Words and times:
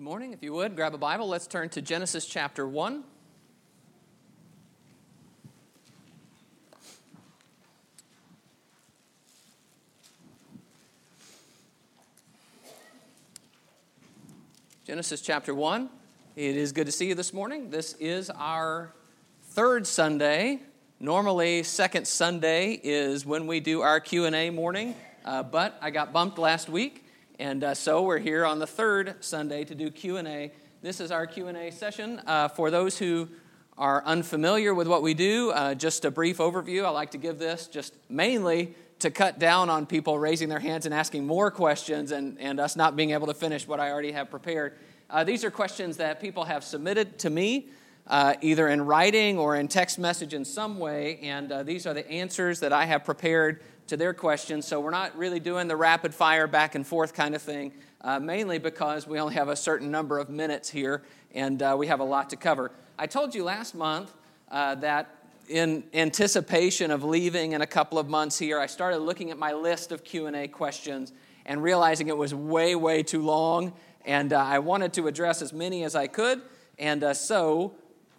Good 0.00 0.06
morning. 0.06 0.32
If 0.32 0.42
you 0.42 0.54
would, 0.54 0.76
grab 0.76 0.94
a 0.94 0.96
Bible. 0.96 1.28
Let's 1.28 1.46
turn 1.46 1.68
to 1.68 1.82
Genesis 1.82 2.24
chapter 2.24 2.66
1. 2.66 3.04
Genesis 14.86 15.20
chapter 15.20 15.54
1. 15.54 15.90
It 16.34 16.56
is 16.56 16.72
good 16.72 16.86
to 16.86 16.92
see 16.92 17.08
you 17.08 17.14
this 17.14 17.34
morning. 17.34 17.68
This 17.68 17.92
is 18.00 18.30
our 18.30 18.94
third 19.50 19.86
Sunday. 19.86 20.60
Normally, 20.98 21.62
second 21.62 22.08
Sunday 22.08 22.80
is 22.82 23.26
when 23.26 23.46
we 23.46 23.60
do 23.60 23.82
our 23.82 24.00
Q&A 24.00 24.48
morning, 24.48 24.94
uh, 25.26 25.42
but 25.42 25.76
I 25.82 25.90
got 25.90 26.10
bumped 26.10 26.38
last 26.38 26.70
week, 26.70 27.04
and 27.40 27.64
uh, 27.64 27.72
so 27.72 28.02
we're 28.02 28.18
here 28.18 28.44
on 28.44 28.58
the 28.58 28.66
third 28.66 29.14
Sunday 29.20 29.64
to 29.64 29.74
do 29.74 29.90
Q&A. 29.90 30.52
This 30.82 31.00
is 31.00 31.10
our 31.10 31.26
Q&A 31.26 31.70
session. 31.70 32.20
Uh, 32.26 32.48
for 32.48 32.70
those 32.70 32.98
who 32.98 33.30
are 33.78 34.04
unfamiliar 34.04 34.74
with 34.74 34.86
what 34.86 35.00
we 35.00 35.14
do, 35.14 35.50
uh, 35.52 35.74
just 35.74 36.04
a 36.04 36.10
brief 36.10 36.36
overview. 36.36 36.84
I 36.84 36.90
like 36.90 37.12
to 37.12 37.18
give 37.18 37.38
this 37.38 37.66
just 37.66 37.94
mainly 38.10 38.74
to 38.98 39.10
cut 39.10 39.38
down 39.38 39.70
on 39.70 39.86
people 39.86 40.18
raising 40.18 40.50
their 40.50 40.58
hands 40.58 40.84
and 40.84 40.94
asking 40.94 41.26
more 41.26 41.50
questions 41.50 42.12
and, 42.12 42.38
and 42.38 42.60
us 42.60 42.76
not 42.76 42.94
being 42.94 43.12
able 43.12 43.26
to 43.26 43.34
finish 43.34 43.66
what 43.66 43.80
I 43.80 43.90
already 43.90 44.12
have 44.12 44.30
prepared. 44.30 44.74
Uh, 45.08 45.24
these 45.24 45.42
are 45.42 45.50
questions 45.50 45.96
that 45.96 46.20
people 46.20 46.44
have 46.44 46.62
submitted 46.62 47.18
to 47.20 47.30
me, 47.30 47.70
uh, 48.10 48.34
either 48.40 48.68
in 48.68 48.82
writing 48.82 49.38
or 49.38 49.54
in 49.54 49.68
text 49.68 49.96
message 49.96 50.34
in 50.34 50.44
some 50.44 50.80
way, 50.80 51.20
and 51.22 51.52
uh, 51.52 51.62
these 51.62 51.86
are 51.86 51.94
the 51.94 52.06
answers 52.10 52.58
that 52.58 52.72
I 52.72 52.84
have 52.84 53.04
prepared 53.04 53.62
to 53.86 53.96
their 53.96 54.12
questions. 54.12 54.66
So 54.66 54.80
we're 54.80 54.90
not 54.90 55.16
really 55.16 55.38
doing 55.38 55.68
the 55.68 55.76
rapid 55.76 56.12
fire 56.12 56.48
back 56.48 56.74
and 56.74 56.84
forth 56.84 57.14
kind 57.14 57.36
of 57.36 57.40
thing, 57.40 57.72
uh, 58.00 58.18
mainly 58.18 58.58
because 58.58 59.06
we 59.06 59.20
only 59.20 59.34
have 59.34 59.48
a 59.48 59.54
certain 59.54 59.92
number 59.92 60.18
of 60.18 60.28
minutes 60.28 60.68
here 60.68 61.02
and 61.34 61.62
uh, 61.62 61.76
we 61.78 61.86
have 61.86 62.00
a 62.00 62.04
lot 62.04 62.30
to 62.30 62.36
cover. 62.36 62.72
I 62.98 63.06
told 63.06 63.32
you 63.32 63.44
last 63.44 63.76
month 63.76 64.12
uh, 64.50 64.74
that 64.76 65.14
in 65.48 65.84
anticipation 65.94 66.90
of 66.90 67.04
leaving 67.04 67.52
in 67.52 67.62
a 67.62 67.66
couple 67.66 67.96
of 67.96 68.08
months 68.08 68.36
here, 68.38 68.58
I 68.58 68.66
started 68.66 68.98
looking 68.98 69.30
at 69.30 69.38
my 69.38 69.52
list 69.52 69.92
of 69.92 70.02
Q&A 70.02 70.48
questions 70.48 71.12
and 71.46 71.62
realizing 71.62 72.08
it 72.08 72.16
was 72.16 72.34
way, 72.34 72.74
way 72.74 73.04
too 73.04 73.22
long, 73.22 73.72
and 74.04 74.32
uh, 74.32 74.38
I 74.38 74.58
wanted 74.58 74.92
to 74.94 75.06
address 75.06 75.42
as 75.42 75.52
many 75.52 75.84
as 75.84 75.94
I 75.94 76.08
could. 76.08 76.42
And 76.76 77.04
uh, 77.04 77.14
so 77.14 77.74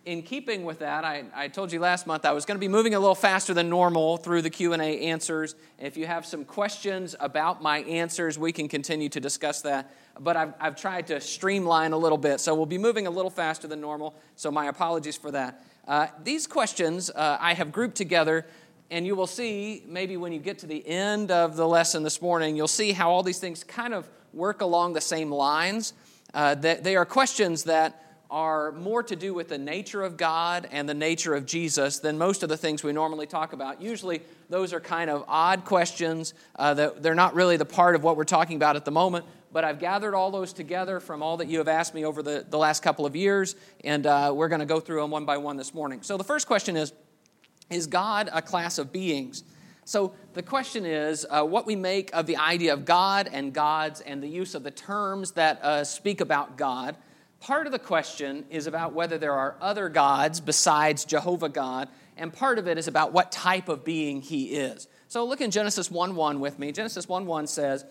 in 0.05 0.23
keeping 0.23 0.63
with 0.63 0.79
that, 0.79 1.05
I, 1.05 1.25
I 1.35 1.47
told 1.47 1.71
you 1.71 1.79
last 1.79 2.07
month 2.07 2.25
I 2.25 2.31
was 2.31 2.45
going 2.45 2.55
to 2.55 2.59
be 2.59 2.67
moving 2.67 2.95
a 2.95 2.99
little 2.99 3.15
faster 3.15 3.53
than 3.53 3.69
normal 3.69 4.17
through 4.17 4.41
the 4.41 4.49
Q&A 4.49 4.77
answers. 4.77 5.55
If 5.77 5.95
you 5.95 6.07
have 6.07 6.25
some 6.25 6.43
questions 6.43 7.15
about 7.19 7.61
my 7.61 7.79
answers, 7.79 8.39
we 8.39 8.51
can 8.51 8.67
continue 8.67 9.09
to 9.09 9.19
discuss 9.19 9.61
that. 9.61 9.93
But 10.19 10.37
I've, 10.37 10.53
I've 10.59 10.75
tried 10.75 11.07
to 11.07 11.21
streamline 11.21 11.93
a 11.93 11.97
little 11.97 12.17
bit, 12.17 12.39
so 12.39 12.55
we'll 12.55 12.65
be 12.65 12.79
moving 12.79 13.05
a 13.05 13.11
little 13.11 13.29
faster 13.29 13.67
than 13.67 13.79
normal, 13.79 14.15
so 14.35 14.49
my 14.49 14.67
apologies 14.67 15.17
for 15.17 15.31
that. 15.31 15.63
Uh, 15.87 16.07
these 16.23 16.47
questions 16.47 17.11
uh, 17.11 17.37
I 17.39 17.53
have 17.53 17.71
grouped 17.71 17.95
together, 17.95 18.47
and 18.89 19.05
you 19.05 19.15
will 19.15 19.27
see, 19.27 19.83
maybe 19.87 20.17
when 20.17 20.33
you 20.33 20.39
get 20.39 20.59
to 20.59 20.67
the 20.67 20.85
end 20.87 21.29
of 21.29 21.55
the 21.55 21.67
lesson 21.67 22.01
this 22.01 22.21
morning, 22.21 22.55
you'll 22.55 22.67
see 22.67 22.91
how 22.91 23.11
all 23.11 23.23
these 23.23 23.39
things 23.39 23.63
kind 23.63 23.93
of 23.93 24.09
work 24.33 24.61
along 24.61 24.93
the 24.93 25.01
same 25.01 25.31
lines. 25.31 25.93
Uh, 26.33 26.55
that 26.55 26.81
they 26.81 26.95
are 26.95 27.05
questions 27.05 27.65
that 27.65 28.10
are 28.31 28.71
more 28.71 29.03
to 29.03 29.15
do 29.15 29.33
with 29.33 29.49
the 29.49 29.57
nature 29.57 30.01
of 30.01 30.15
God 30.15 30.67
and 30.71 30.87
the 30.87 30.93
nature 30.93 31.35
of 31.35 31.45
Jesus 31.45 31.99
than 31.99 32.17
most 32.17 32.43
of 32.43 32.49
the 32.49 32.55
things 32.55 32.81
we 32.81 32.93
normally 32.93 33.27
talk 33.27 33.51
about. 33.51 33.81
Usually, 33.81 34.21
those 34.49 34.71
are 34.71 34.79
kind 34.79 35.09
of 35.09 35.25
odd 35.27 35.65
questions. 35.65 36.33
Uh, 36.55 36.73
that 36.73 37.03
they're 37.03 37.13
not 37.13 37.35
really 37.35 37.57
the 37.57 37.65
part 37.65 37.93
of 37.93 38.03
what 38.03 38.15
we're 38.15 38.23
talking 38.23 38.55
about 38.55 38.77
at 38.77 38.85
the 38.85 38.91
moment, 38.91 39.25
but 39.51 39.65
I've 39.65 39.79
gathered 39.79 40.15
all 40.15 40.31
those 40.31 40.53
together 40.53 41.01
from 41.01 41.21
all 41.21 41.37
that 41.37 41.49
you 41.49 41.57
have 41.57 41.67
asked 41.67 41.93
me 41.93 42.05
over 42.05 42.23
the, 42.23 42.45
the 42.49 42.57
last 42.57 42.81
couple 42.81 43.05
of 43.05 43.17
years, 43.17 43.57
and 43.83 44.07
uh, 44.07 44.31
we're 44.33 44.47
going 44.47 44.59
to 44.61 44.65
go 44.65 44.79
through 44.79 45.01
them 45.01 45.11
one 45.11 45.25
by 45.25 45.35
one 45.35 45.57
this 45.57 45.73
morning. 45.73 46.01
So, 46.01 46.15
the 46.15 46.23
first 46.23 46.47
question 46.47 46.77
is 46.77 46.93
Is 47.69 47.85
God 47.85 48.29
a 48.31 48.41
class 48.41 48.77
of 48.77 48.93
beings? 48.93 49.43
So, 49.83 50.13
the 50.35 50.43
question 50.43 50.85
is 50.85 51.25
uh, 51.29 51.43
what 51.43 51.65
we 51.65 51.75
make 51.75 52.15
of 52.15 52.27
the 52.27 52.37
idea 52.37 52.71
of 52.71 52.85
God 52.85 53.27
and 53.29 53.51
gods 53.51 53.99
and 53.99 54.23
the 54.23 54.29
use 54.29 54.55
of 54.55 54.63
the 54.63 54.71
terms 54.71 55.31
that 55.31 55.61
uh, 55.61 55.83
speak 55.83 56.21
about 56.21 56.55
God. 56.55 56.95
Part 57.41 57.65
of 57.65 57.71
the 57.71 57.79
question 57.79 58.45
is 58.51 58.67
about 58.67 58.93
whether 58.93 59.17
there 59.17 59.33
are 59.33 59.55
other 59.59 59.89
gods 59.89 60.39
besides 60.39 61.05
Jehovah 61.05 61.49
God, 61.49 61.89
and 62.15 62.31
part 62.31 62.59
of 62.59 62.67
it 62.67 62.77
is 62.77 62.87
about 62.87 63.13
what 63.13 63.31
type 63.31 63.67
of 63.67 63.83
being 63.83 64.21
he 64.21 64.51
is. 64.55 64.87
So 65.07 65.25
look 65.25 65.41
in 65.41 65.49
Genesis 65.49 65.89
1 65.89 66.15
1 66.15 66.39
with 66.39 66.59
me. 66.59 66.71
Genesis 66.71 67.09
1 67.09 67.25
1 67.25 67.47
says, 67.47 67.83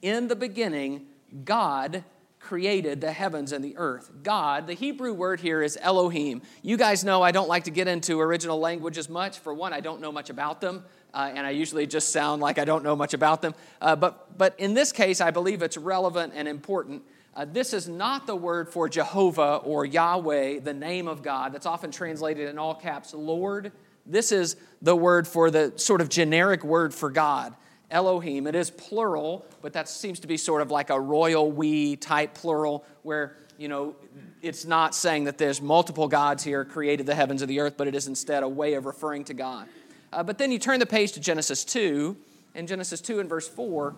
In 0.00 0.28
the 0.28 0.36
beginning, 0.36 1.06
God 1.44 2.04
created 2.38 3.00
the 3.00 3.10
heavens 3.10 3.50
and 3.50 3.64
the 3.64 3.76
earth. 3.78 4.12
God, 4.22 4.68
the 4.68 4.74
Hebrew 4.74 5.12
word 5.12 5.40
here 5.40 5.60
is 5.60 5.76
Elohim. 5.80 6.42
You 6.62 6.76
guys 6.76 7.02
know 7.02 7.20
I 7.20 7.32
don't 7.32 7.48
like 7.48 7.64
to 7.64 7.72
get 7.72 7.88
into 7.88 8.20
original 8.20 8.60
languages 8.60 9.08
much. 9.08 9.40
For 9.40 9.52
one, 9.52 9.72
I 9.72 9.80
don't 9.80 10.00
know 10.00 10.12
much 10.12 10.30
about 10.30 10.60
them. 10.60 10.84
Uh, 11.12 11.32
and 11.34 11.44
I 11.44 11.50
usually 11.50 11.86
just 11.86 12.12
sound 12.12 12.42
like 12.42 12.58
I 12.58 12.64
don't 12.64 12.84
know 12.84 12.94
much 12.94 13.14
about 13.14 13.42
them. 13.42 13.54
Uh, 13.80 13.96
but, 13.96 14.38
but 14.38 14.54
in 14.58 14.74
this 14.74 14.92
case, 14.92 15.20
I 15.20 15.32
believe 15.32 15.62
it's 15.62 15.76
relevant 15.76 16.32
and 16.36 16.46
important 16.46 17.02
uh, 17.36 17.44
this 17.44 17.72
is 17.72 17.88
not 17.88 18.26
the 18.26 18.36
word 18.36 18.68
for 18.68 18.88
Jehovah 18.88 19.56
or 19.56 19.84
Yahweh, 19.84 20.60
the 20.60 20.74
name 20.74 21.08
of 21.08 21.22
God, 21.22 21.52
that's 21.52 21.66
often 21.66 21.90
translated 21.90 22.48
in 22.48 22.58
all 22.58 22.74
caps, 22.74 23.12
Lord. 23.12 23.72
This 24.06 24.30
is 24.30 24.56
the 24.82 24.94
word 24.94 25.26
for 25.26 25.50
the 25.50 25.72
sort 25.76 26.00
of 26.00 26.08
generic 26.08 26.62
word 26.62 26.94
for 26.94 27.10
God, 27.10 27.54
Elohim. 27.90 28.46
It 28.46 28.54
is 28.54 28.70
plural, 28.70 29.44
but 29.62 29.72
that 29.72 29.88
seems 29.88 30.20
to 30.20 30.28
be 30.28 30.36
sort 30.36 30.62
of 30.62 30.70
like 30.70 30.90
a 30.90 31.00
royal 31.00 31.50
we 31.50 31.96
type 31.96 32.34
plural, 32.34 32.84
where, 33.02 33.36
you 33.58 33.66
know, 33.66 33.96
it's 34.40 34.64
not 34.64 34.94
saying 34.94 35.24
that 35.24 35.36
there's 35.36 35.60
multiple 35.60 36.06
gods 36.06 36.44
here 36.44 36.64
created 36.64 37.06
the 37.06 37.14
heavens 37.16 37.42
and 37.42 37.50
the 37.50 37.58
earth, 37.58 37.74
but 37.76 37.88
it 37.88 37.96
is 37.96 38.06
instead 38.06 38.44
a 38.44 38.48
way 38.48 38.74
of 38.74 38.86
referring 38.86 39.24
to 39.24 39.34
God. 39.34 39.66
Uh, 40.12 40.22
but 40.22 40.38
then 40.38 40.52
you 40.52 40.60
turn 40.60 40.78
the 40.78 40.86
page 40.86 41.12
to 41.12 41.20
Genesis 41.20 41.64
2, 41.64 42.16
and 42.54 42.68
Genesis 42.68 43.00
2 43.00 43.18
and 43.18 43.28
verse 43.28 43.48
4 43.48 43.96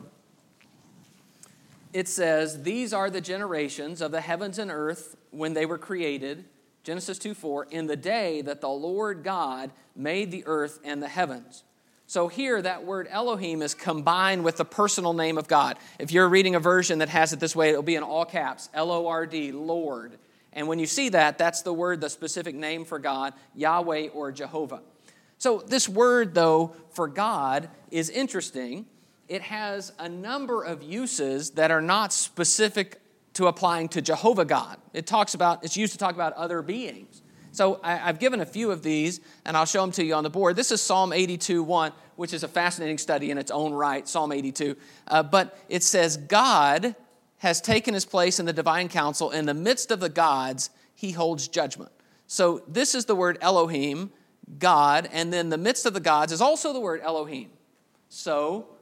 it 1.96 2.08
says, 2.08 2.62
These 2.62 2.92
are 2.92 3.08
the 3.08 3.22
generations 3.22 4.02
of 4.02 4.10
the 4.10 4.20
heavens 4.20 4.58
and 4.58 4.70
earth 4.70 5.16
when 5.30 5.54
they 5.54 5.64
were 5.64 5.78
created. 5.78 6.44
Genesis 6.84 7.18
2 7.18 7.32
4, 7.32 7.68
in 7.70 7.86
the 7.86 7.96
day 7.96 8.42
that 8.42 8.60
the 8.60 8.68
Lord 8.68 9.24
God 9.24 9.70
made 9.96 10.30
the 10.30 10.44
earth 10.46 10.78
and 10.84 11.02
the 11.02 11.08
heavens. 11.08 11.64
So 12.06 12.28
here, 12.28 12.60
that 12.60 12.84
word 12.84 13.08
Elohim 13.10 13.62
is 13.62 13.74
combined 13.74 14.44
with 14.44 14.58
the 14.58 14.64
personal 14.64 15.14
name 15.14 15.38
of 15.38 15.48
God. 15.48 15.78
If 15.98 16.12
you're 16.12 16.28
reading 16.28 16.54
a 16.54 16.60
version 16.60 16.98
that 16.98 17.08
has 17.08 17.32
it 17.32 17.40
this 17.40 17.56
way, 17.56 17.70
it'll 17.70 17.82
be 17.82 17.96
in 17.96 18.02
all 18.02 18.26
caps 18.26 18.68
L 18.74 18.92
O 18.92 19.06
R 19.06 19.24
D, 19.24 19.50
Lord. 19.50 20.18
And 20.52 20.68
when 20.68 20.78
you 20.78 20.86
see 20.86 21.08
that, 21.08 21.38
that's 21.38 21.62
the 21.62 21.72
word, 21.72 22.02
the 22.02 22.10
specific 22.10 22.54
name 22.54 22.84
for 22.84 22.98
God, 22.98 23.32
Yahweh 23.54 24.08
or 24.08 24.32
Jehovah. 24.32 24.82
So, 25.38 25.62
this 25.66 25.88
word, 25.88 26.34
though, 26.34 26.76
for 26.90 27.08
God 27.08 27.70
is 27.90 28.10
interesting 28.10 28.84
it 29.28 29.42
has 29.42 29.92
a 29.98 30.08
number 30.08 30.62
of 30.62 30.82
uses 30.82 31.50
that 31.52 31.70
are 31.70 31.82
not 31.82 32.12
specific 32.12 33.00
to 33.34 33.46
applying 33.46 33.88
to 33.90 34.00
Jehovah 34.00 34.44
God. 34.44 34.78
It 34.92 35.06
talks 35.06 35.34
about, 35.34 35.64
it's 35.64 35.76
used 35.76 35.92
to 35.92 35.98
talk 35.98 36.14
about 36.14 36.32
other 36.34 36.62
beings. 36.62 37.22
So 37.52 37.80
I, 37.82 37.96
have 37.96 38.18
given 38.18 38.40
a 38.40 38.46
few 38.46 38.70
of 38.70 38.82
these, 38.82 39.20
and 39.44 39.56
I'll 39.56 39.64
show 39.64 39.80
them 39.80 39.90
to 39.92 40.04
you 40.04 40.14
on 40.14 40.24
the 40.24 40.30
board. 40.30 40.56
This 40.56 40.70
is 40.70 40.82
Psalm 40.82 41.12
82 41.12 41.62
1, 41.62 41.92
which 42.16 42.32
is 42.32 42.42
a 42.42 42.48
fascinating 42.48 42.98
study 42.98 43.30
in 43.30 43.38
its 43.38 43.50
own 43.50 43.72
right, 43.72 44.06
Psalm 44.06 44.32
82. 44.32 44.76
Uh, 45.08 45.22
but 45.22 45.58
it 45.68 45.82
says, 45.82 46.16
God 46.16 46.94
has 47.38 47.60
taken 47.60 47.94
his 47.94 48.04
place 48.04 48.38
in 48.38 48.46
the 48.46 48.52
divine 48.52 48.88
council. 48.88 49.30
In 49.30 49.46
the 49.46 49.54
midst 49.54 49.90
of 49.90 50.00
the 50.00 50.08
gods, 50.08 50.70
he 50.94 51.12
holds 51.12 51.48
judgment. 51.48 51.92
So 52.26 52.62
this 52.68 52.94
is 52.94 53.06
the 53.06 53.14
word 53.14 53.38
Elohim, 53.40 54.10
God, 54.58 55.08
and 55.12 55.32
then 55.32 55.48
the 55.48 55.58
midst 55.58 55.86
of 55.86 55.94
the 55.94 56.00
gods 56.00 56.32
is 56.32 56.40
also 56.40 56.72
the 56.72 56.80
word 56.80 57.00
Elohim. 57.02 57.50
So 58.08 58.75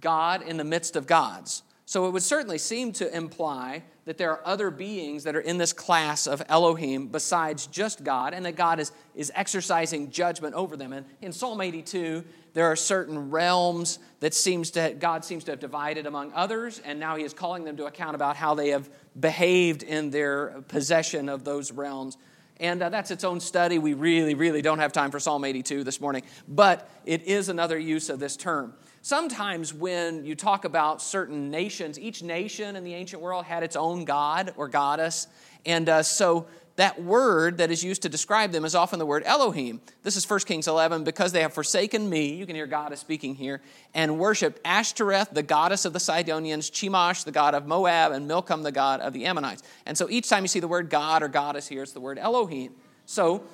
God 0.00 0.42
in 0.42 0.56
the 0.56 0.64
midst 0.64 0.96
of 0.96 1.06
gods. 1.06 1.62
So 1.86 2.06
it 2.06 2.12
would 2.12 2.22
certainly 2.22 2.58
seem 2.58 2.92
to 2.94 3.14
imply 3.14 3.82
that 4.06 4.18
there 4.18 4.30
are 4.30 4.40
other 4.46 4.70
beings 4.70 5.24
that 5.24 5.36
are 5.36 5.40
in 5.40 5.58
this 5.58 5.72
class 5.72 6.26
of 6.26 6.42
Elohim 6.48 7.08
besides 7.08 7.66
just 7.66 8.04
God, 8.04 8.34
and 8.34 8.44
that 8.46 8.56
God 8.56 8.80
is, 8.80 8.92
is 9.14 9.30
exercising 9.34 10.10
judgment 10.10 10.54
over 10.54 10.76
them. 10.76 10.92
And 10.92 11.06
in 11.20 11.32
Psalm 11.32 11.60
82, 11.60 12.24
there 12.54 12.66
are 12.66 12.76
certain 12.76 13.30
realms 13.30 13.98
that 14.20 14.34
seems 14.34 14.70
to 14.72 14.94
God 14.98 15.24
seems 15.24 15.44
to 15.44 15.52
have 15.52 15.60
divided 15.60 16.06
among 16.06 16.32
others, 16.32 16.80
and 16.84 16.98
now 16.98 17.16
He 17.16 17.24
is 17.24 17.34
calling 17.34 17.64
them 17.64 17.76
to 17.78 17.86
account 17.86 18.14
about 18.14 18.36
how 18.36 18.54
they 18.54 18.70
have 18.70 18.88
behaved 19.18 19.82
in 19.82 20.10
their 20.10 20.62
possession 20.68 21.28
of 21.28 21.44
those 21.44 21.72
realms. 21.72 22.16
And 22.60 22.82
uh, 22.82 22.88
that's 22.88 23.10
its 23.10 23.24
own 23.24 23.40
study. 23.40 23.78
We 23.78 23.94
really, 23.94 24.34
really 24.34 24.62
don't 24.62 24.78
have 24.78 24.92
time 24.92 25.10
for 25.10 25.18
Psalm 25.18 25.44
82 25.44 25.82
this 25.82 26.00
morning, 26.00 26.22
but 26.46 26.88
it 27.04 27.24
is 27.24 27.48
another 27.48 27.78
use 27.78 28.08
of 28.10 28.20
this 28.20 28.36
term. 28.36 28.74
Sometimes 29.04 29.74
when 29.74 30.24
you 30.24 30.34
talk 30.34 30.64
about 30.64 31.02
certain 31.02 31.50
nations, 31.50 31.98
each 31.98 32.22
nation 32.22 32.74
in 32.74 32.84
the 32.84 32.94
ancient 32.94 33.20
world 33.20 33.44
had 33.44 33.62
its 33.62 33.76
own 33.76 34.06
god 34.06 34.54
or 34.56 34.66
goddess. 34.66 35.28
And 35.66 35.90
uh, 35.90 36.02
so 36.02 36.46
that 36.76 37.02
word 37.02 37.58
that 37.58 37.70
is 37.70 37.84
used 37.84 38.00
to 38.02 38.08
describe 38.08 38.50
them 38.50 38.64
is 38.64 38.74
often 38.74 38.98
the 38.98 39.04
word 39.04 39.22
Elohim. 39.26 39.82
This 40.02 40.16
is 40.16 40.28
1 40.28 40.40
Kings 40.40 40.66
11. 40.66 41.04
Because 41.04 41.32
they 41.32 41.42
have 41.42 41.52
forsaken 41.52 42.08
me, 42.08 42.34
you 42.34 42.46
can 42.46 42.56
hear 42.56 42.66
God 42.66 42.94
is 42.94 42.98
speaking 42.98 43.34
here, 43.34 43.60
and 43.92 44.18
worshiped 44.18 44.58
Ashtoreth, 44.64 45.28
the 45.32 45.42
goddess 45.42 45.84
of 45.84 45.92
the 45.92 46.00
Sidonians, 46.00 46.70
Chemosh, 46.70 47.24
the 47.24 47.30
god 47.30 47.54
of 47.54 47.66
Moab, 47.66 48.12
and 48.12 48.26
Milcom, 48.26 48.62
the 48.62 48.72
god 48.72 49.00
of 49.00 49.12
the 49.12 49.26
Ammonites. 49.26 49.62
And 49.84 49.98
so 49.98 50.08
each 50.08 50.30
time 50.30 50.44
you 50.44 50.48
see 50.48 50.60
the 50.60 50.68
word 50.68 50.88
God 50.88 51.22
or 51.22 51.28
goddess 51.28 51.68
here, 51.68 51.82
it's 51.82 51.92
the 51.92 52.00
word 52.00 52.18
Elohim. 52.18 52.72
So 53.04 53.44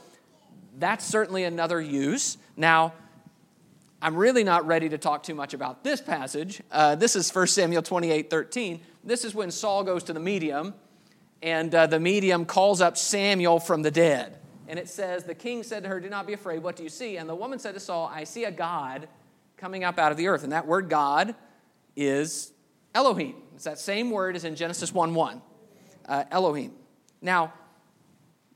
that's 0.78 1.04
certainly 1.04 1.42
another 1.42 1.80
use. 1.80 2.38
Now, 2.56 2.92
I'm 4.02 4.16
really 4.16 4.44
not 4.44 4.66
ready 4.66 4.88
to 4.88 4.98
talk 4.98 5.22
too 5.22 5.34
much 5.34 5.52
about 5.52 5.84
this 5.84 6.00
passage. 6.00 6.62
Uh, 6.70 6.94
this 6.94 7.14
is 7.16 7.30
1 7.34 7.46
Samuel 7.48 7.82
28 7.82 8.30
13. 8.30 8.80
This 9.04 9.24
is 9.24 9.34
when 9.34 9.50
Saul 9.50 9.84
goes 9.84 10.04
to 10.04 10.14
the 10.14 10.20
medium 10.20 10.74
and 11.42 11.74
uh, 11.74 11.86
the 11.86 12.00
medium 12.00 12.46
calls 12.46 12.80
up 12.80 12.96
Samuel 12.96 13.60
from 13.60 13.82
the 13.82 13.90
dead. 13.90 14.38
And 14.68 14.78
it 14.78 14.88
says, 14.88 15.24
The 15.24 15.34
king 15.34 15.62
said 15.62 15.82
to 15.82 15.88
her, 15.90 16.00
Do 16.00 16.08
not 16.08 16.26
be 16.26 16.32
afraid. 16.32 16.62
What 16.62 16.76
do 16.76 16.82
you 16.82 16.88
see? 16.88 17.18
And 17.18 17.28
the 17.28 17.34
woman 17.34 17.58
said 17.58 17.74
to 17.74 17.80
Saul, 17.80 18.10
I 18.12 18.24
see 18.24 18.44
a 18.44 18.50
God 18.50 19.06
coming 19.58 19.84
up 19.84 19.98
out 19.98 20.12
of 20.12 20.16
the 20.16 20.28
earth. 20.28 20.44
And 20.44 20.52
that 20.52 20.66
word 20.66 20.88
God 20.88 21.34
is 21.94 22.52
Elohim. 22.94 23.34
It's 23.54 23.64
that 23.64 23.78
same 23.78 24.10
word 24.10 24.34
as 24.34 24.44
in 24.44 24.56
Genesis 24.56 24.94
1 24.94 25.12
1. 25.12 25.42
Uh, 26.08 26.24
Elohim. 26.30 26.72
Now, 27.20 27.52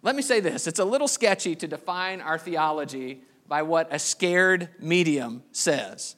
let 0.00 0.16
me 0.16 0.22
say 0.22 0.40
this 0.40 0.66
it's 0.66 0.78
a 0.78 0.84
little 0.86 1.08
sketchy 1.08 1.54
to 1.56 1.68
define 1.68 2.22
our 2.22 2.38
theology 2.38 3.20
by 3.46 3.62
what 3.62 3.88
a 3.92 3.98
scared 3.98 4.68
medium 4.78 5.42
says. 5.52 6.16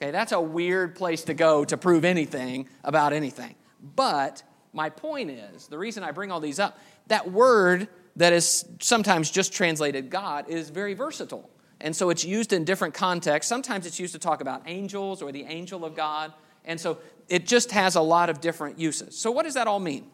Okay, 0.00 0.10
that's 0.10 0.32
a 0.32 0.40
weird 0.40 0.94
place 0.94 1.24
to 1.24 1.34
go 1.34 1.64
to 1.64 1.76
prove 1.76 2.04
anything 2.04 2.68
about 2.84 3.12
anything. 3.12 3.54
But 3.80 4.42
my 4.72 4.90
point 4.90 5.30
is 5.30 5.68
the 5.68 5.78
reason 5.78 6.02
I 6.04 6.10
bring 6.10 6.30
all 6.30 6.40
these 6.40 6.58
up, 6.58 6.78
that 7.06 7.30
word 7.30 7.88
that 8.16 8.32
is 8.32 8.66
sometimes 8.80 9.30
just 9.30 9.52
translated 9.52 10.10
God 10.10 10.48
is 10.48 10.70
very 10.70 10.94
versatile. 10.94 11.48
And 11.80 11.94
so 11.94 12.10
it's 12.10 12.24
used 12.24 12.52
in 12.52 12.64
different 12.64 12.94
contexts. 12.94 13.48
Sometimes 13.48 13.86
it's 13.86 14.00
used 14.00 14.14
to 14.14 14.18
talk 14.18 14.40
about 14.40 14.62
angels 14.66 15.22
or 15.22 15.32
the 15.32 15.44
angel 15.44 15.84
of 15.84 15.94
God. 15.94 16.32
And 16.64 16.80
so 16.80 16.98
it 17.28 17.46
just 17.46 17.70
has 17.72 17.94
a 17.94 18.00
lot 18.00 18.30
of 18.30 18.40
different 18.40 18.78
uses. 18.78 19.16
So, 19.16 19.30
what 19.30 19.44
does 19.44 19.54
that 19.54 19.66
all 19.66 19.78
mean? 19.78 20.10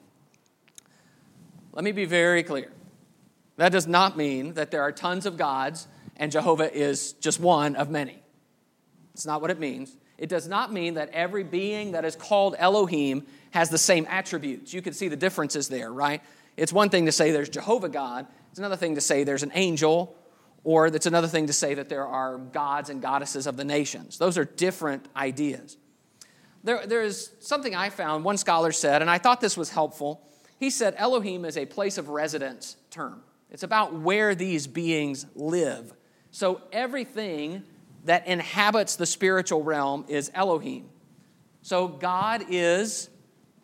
Let 1.73 1.85
me 1.85 1.93
be 1.93 2.05
very 2.05 2.43
clear. 2.43 2.71
That 3.57 3.73
does 3.73 3.87
not 3.87 4.17
mean 4.17 4.55
that 4.55 4.71
there 4.71 4.83
are 4.83 4.93
tons 4.93 5.25
of 5.25 5.37
gods 5.37 5.87
and 6.17 6.31
Jehovah 6.31 6.73
is 6.73 7.13
just 7.15 7.41
one 7.41 7.77
of 7.77 7.91
many. 7.91 8.23
It's 9.15 9.27
not 9.27 9.41
what 9.41 9.51
it 9.51 9.59
means. 9.59 9.97
It 10.19 10.29
does 10.29 10.47
not 10.47 10.73
mean 10.73 10.95
that 10.95 11.11
every 11.11 11.43
being 11.43 11.93
that 11.93 12.05
is 12.05 12.17
called 12.17 12.55
Elohim 12.59 13.27
has 13.51 13.71
the 13.71 13.79
same 13.79 14.07
attributes. 14.09 14.73
You 14.73 14.81
can 14.81 14.93
see 14.93 15.09
the 15.09 15.17
differences 15.17 15.69
there, 15.69 15.93
right? 15.93 16.23
It's 16.57 16.73
one 16.73 16.91
thing 16.91 17.07
to 17.07 17.13
say 17.13 17.33
there's 17.33 17.49
Jehovah 17.49 17.89
God, 17.89 18.27
it's 18.51 18.59
another 18.59 18.77
thing 18.77 18.95
to 18.95 19.01
say 19.01 19.25
there's 19.25 19.43
an 19.43 19.53
angel, 19.55 20.15
or 20.65 20.87
it's 20.87 21.07
another 21.07 21.27
thing 21.27 21.47
to 21.47 21.53
say 21.53 21.75
that 21.75 21.89
there 21.89 22.07
are 22.07 22.39
gods 22.39 22.91
and 22.91 23.03
goddesses 23.03 23.47
of 23.47 23.57
the 23.57 23.65
nations. 23.65 24.19
Those 24.19 24.39
are 24.39 24.45
different 24.45 25.07
ideas. 25.17 25.77
There, 26.63 26.87
there 26.87 27.03
is 27.03 27.33
something 27.41 27.75
I 27.75 27.91
found, 27.91 28.25
one 28.25 28.37
scholar 28.37 28.71
said, 28.71 29.03
and 29.03 29.11
I 29.11 29.19
thought 29.19 29.41
this 29.41 29.57
was 29.57 29.71
helpful. 29.71 30.25
He 30.61 30.71
said 30.71 30.95
Elohim 30.97 31.45
is 31.45 31.57
a 31.57 31.67
place 31.67 31.99
of 31.99 32.09
residence 32.09 32.77
term, 32.91 33.23
it's 33.51 33.65
about 33.65 33.93
where 33.93 34.35
these 34.35 34.67
beings 34.67 35.27
live. 35.35 35.93
So 36.33 36.63
everything 36.73 37.63
that 38.05 38.27
inhabits 38.27 38.97
the 38.97 39.07
spiritual 39.07 39.63
realm 39.63 40.05
is 40.09 40.31
Elohim. 40.35 40.89
So 41.61 41.87
God 41.87 42.47
is 42.49 43.09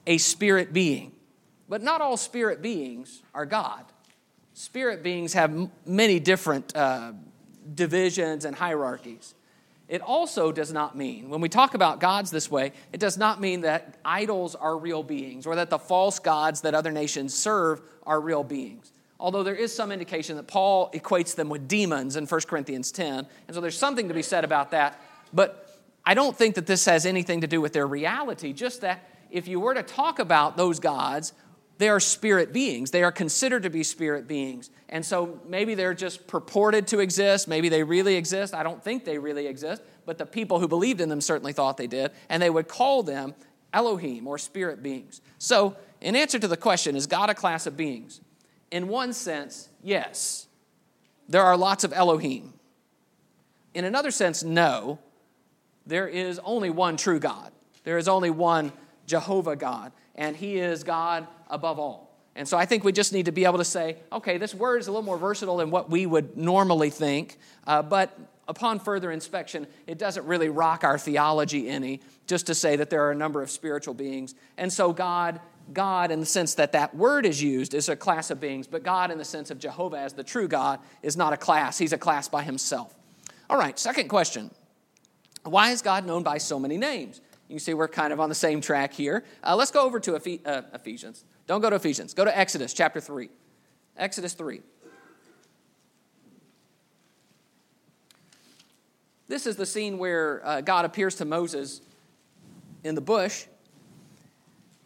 a 0.06 0.18
spirit 0.18 0.72
being. 0.72 1.12
But 1.68 1.82
not 1.82 2.00
all 2.00 2.16
spirit 2.16 2.62
beings 2.62 3.22
are 3.34 3.46
God. 3.46 3.84
Spirit 4.54 5.02
beings 5.02 5.32
have 5.32 5.70
many 5.86 6.20
different 6.20 6.74
uh, 6.76 7.12
divisions 7.74 8.44
and 8.44 8.54
hierarchies. 8.54 9.34
It 9.88 10.02
also 10.02 10.52
does 10.52 10.72
not 10.72 10.96
mean, 10.96 11.30
when 11.30 11.40
we 11.40 11.48
talk 11.48 11.72
about 11.72 11.98
gods 11.98 12.30
this 12.30 12.50
way, 12.50 12.72
it 12.92 13.00
does 13.00 13.16
not 13.16 13.40
mean 13.40 13.62
that 13.62 13.96
idols 14.04 14.54
are 14.54 14.76
real 14.76 15.02
beings 15.02 15.46
or 15.46 15.56
that 15.56 15.70
the 15.70 15.78
false 15.78 16.18
gods 16.18 16.60
that 16.60 16.74
other 16.74 16.92
nations 16.92 17.32
serve 17.32 17.80
are 18.06 18.20
real 18.20 18.44
beings. 18.44 18.92
Although 19.20 19.42
there 19.42 19.54
is 19.54 19.74
some 19.74 19.90
indication 19.90 20.36
that 20.36 20.46
Paul 20.46 20.90
equates 20.92 21.34
them 21.34 21.48
with 21.48 21.66
demons 21.66 22.16
in 22.16 22.26
1 22.26 22.40
Corinthians 22.42 22.92
10. 22.92 23.26
And 23.48 23.54
so 23.54 23.60
there's 23.60 23.76
something 23.76 24.08
to 24.08 24.14
be 24.14 24.22
said 24.22 24.44
about 24.44 24.70
that. 24.70 25.00
But 25.32 25.68
I 26.04 26.14
don't 26.14 26.36
think 26.36 26.54
that 26.54 26.66
this 26.66 26.84
has 26.84 27.04
anything 27.04 27.40
to 27.40 27.46
do 27.46 27.60
with 27.60 27.72
their 27.72 27.86
reality, 27.86 28.52
just 28.52 28.80
that 28.82 29.08
if 29.30 29.48
you 29.48 29.60
were 29.60 29.74
to 29.74 29.82
talk 29.82 30.20
about 30.20 30.56
those 30.56 30.78
gods, 30.78 31.32
they 31.78 31.88
are 31.88 32.00
spirit 32.00 32.52
beings. 32.52 32.90
They 32.90 33.02
are 33.02 33.12
considered 33.12 33.64
to 33.64 33.70
be 33.70 33.82
spirit 33.82 34.26
beings. 34.26 34.70
And 34.88 35.04
so 35.04 35.40
maybe 35.46 35.74
they're 35.74 35.94
just 35.94 36.26
purported 36.26 36.86
to 36.88 37.00
exist. 37.00 37.46
Maybe 37.46 37.68
they 37.68 37.82
really 37.82 38.16
exist. 38.16 38.54
I 38.54 38.62
don't 38.62 38.82
think 38.82 39.04
they 39.04 39.18
really 39.18 39.46
exist, 39.46 39.82
but 40.06 40.18
the 40.18 40.26
people 40.26 40.60
who 40.60 40.66
believed 40.68 41.00
in 41.00 41.08
them 41.08 41.20
certainly 41.20 41.52
thought 41.52 41.76
they 41.76 41.86
did. 41.86 42.10
And 42.28 42.42
they 42.42 42.50
would 42.50 42.68
call 42.68 43.02
them 43.02 43.34
Elohim 43.72 44.26
or 44.26 44.38
spirit 44.38 44.82
beings. 44.82 45.20
So, 45.38 45.76
in 46.00 46.14
answer 46.16 46.38
to 46.38 46.48
the 46.48 46.56
question, 46.56 46.94
is 46.96 47.06
God 47.06 47.28
a 47.28 47.34
class 47.34 47.66
of 47.66 47.76
beings? 47.76 48.20
In 48.70 48.88
one 48.88 49.12
sense, 49.12 49.68
yes. 49.82 50.46
There 51.28 51.42
are 51.42 51.56
lots 51.56 51.84
of 51.84 51.92
Elohim. 51.92 52.54
In 53.74 53.84
another 53.84 54.10
sense, 54.10 54.42
no. 54.42 54.98
There 55.86 56.08
is 56.08 56.40
only 56.44 56.70
one 56.70 56.96
true 56.96 57.18
God. 57.18 57.52
There 57.84 57.98
is 57.98 58.08
only 58.08 58.30
one 58.30 58.72
Jehovah 59.06 59.56
God, 59.56 59.92
and 60.14 60.36
He 60.36 60.58
is 60.58 60.84
God 60.84 61.26
above 61.48 61.78
all. 61.78 62.14
And 62.36 62.46
so 62.46 62.56
I 62.56 62.66
think 62.66 62.84
we 62.84 62.92
just 62.92 63.12
need 63.12 63.24
to 63.24 63.32
be 63.32 63.44
able 63.46 63.58
to 63.58 63.64
say, 63.64 63.96
okay, 64.12 64.38
this 64.38 64.54
word 64.54 64.80
is 64.80 64.86
a 64.86 64.92
little 64.92 65.04
more 65.04 65.18
versatile 65.18 65.56
than 65.56 65.70
what 65.70 65.90
we 65.90 66.06
would 66.06 66.36
normally 66.36 66.90
think, 66.90 67.38
uh, 67.66 67.82
but 67.82 68.16
upon 68.46 68.78
further 68.78 69.10
inspection, 69.10 69.66
it 69.86 69.98
doesn't 69.98 70.24
really 70.26 70.48
rock 70.48 70.84
our 70.84 70.98
theology 70.98 71.68
any 71.68 72.00
just 72.26 72.46
to 72.46 72.54
say 72.54 72.76
that 72.76 72.90
there 72.90 73.04
are 73.04 73.10
a 73.10 73.16
number 73.16 73.42
of 73.42 73.50
spiritual 73.50 73.94
beings. 73.94 74.34
And 74.56 74.72
so 74.72 74.92
God, 74.92 75.40
God 75.72 76.10
in 76.10 76.20
the 76.20 76.26
sense 76.26 76.54
that 76.54 76.72
that 76.72 76.94
word 76.94 77.26
is 77.26 77.42
used 77.42 77.74
is 77.74 77.88
a 77.88 77.96
class 77.96 78.30
of 78.30 78.40
beings, 78.40 78.66
but 78.66 78.82
God 78.82 79.10
in 79.10 79.18
the 79.18 79.24
sense 79.24 79.50
of 79.50 79.58
Jehovah 79.58 79.98
as 79.98 80.12
the 80.12 80.24
true 80.24 80.48
God 80.48 80.80
is 81.02 81.16
not 81.16 81.32
a 81.32 81.36
class. 81.36 81.78
He's 81.78 81.92
a 81.92 81.98
class 81.98 82.28
by 82.28 82.42
himself. 82.42 82.94
All 83.50 83.58
right, 83.58 83.78
second 83.78 84.08
question. 84.08 84.50
Why 85.44 85.70
is 85.70 85.82
God 85.82 86.06
known 86.06 86.22
by 86.22 86.38
so 86.38 86.58
many 86.58 86.76
names? 86.76 87.20
You 87.48 87.54
can 87.54 87.60
see 87.60 87.74
we're 87.74 87.88
kind 87.88 88.12
of 88.12 88.20
on 88.20 88.28
the 88.28 88.34
same 88.34 88.60
track 88.60 88.92
here. 88.92 89.24
Uh, 89.42 89.56
let's 89.56 89.70
go 89.70 89.84
over 89.84 89.98
to 90.00 90.16
Ephes- 90.16 90.44
uh, 90.44 90.62
Ephesians. 90.74 91.24
Don't 91.46 91.62
go 91.62 91.70
to 91.70 91.76
Ephesians. 91.76 92.12
Go 92.12 92.24
to 92.24 92.38
Exodus 92.38 92.74
chapter 92.74 93.00
3. 93.00 93.30
Exodus 93.96 94.34
3. 94.34 94.60
This 99.28 99.46
is 99.46 99.56
the 99.56 99.66
scene 99.66 99.98
where 99.98 100.46
uh, 100.46 100.60
God 100.60 100.84
appears 100.84 101.16
to 101.16 101.24
Moses 101.24 101.82
in 102.84 102.94
the 102.94 103.00
bush. 103.00 103.46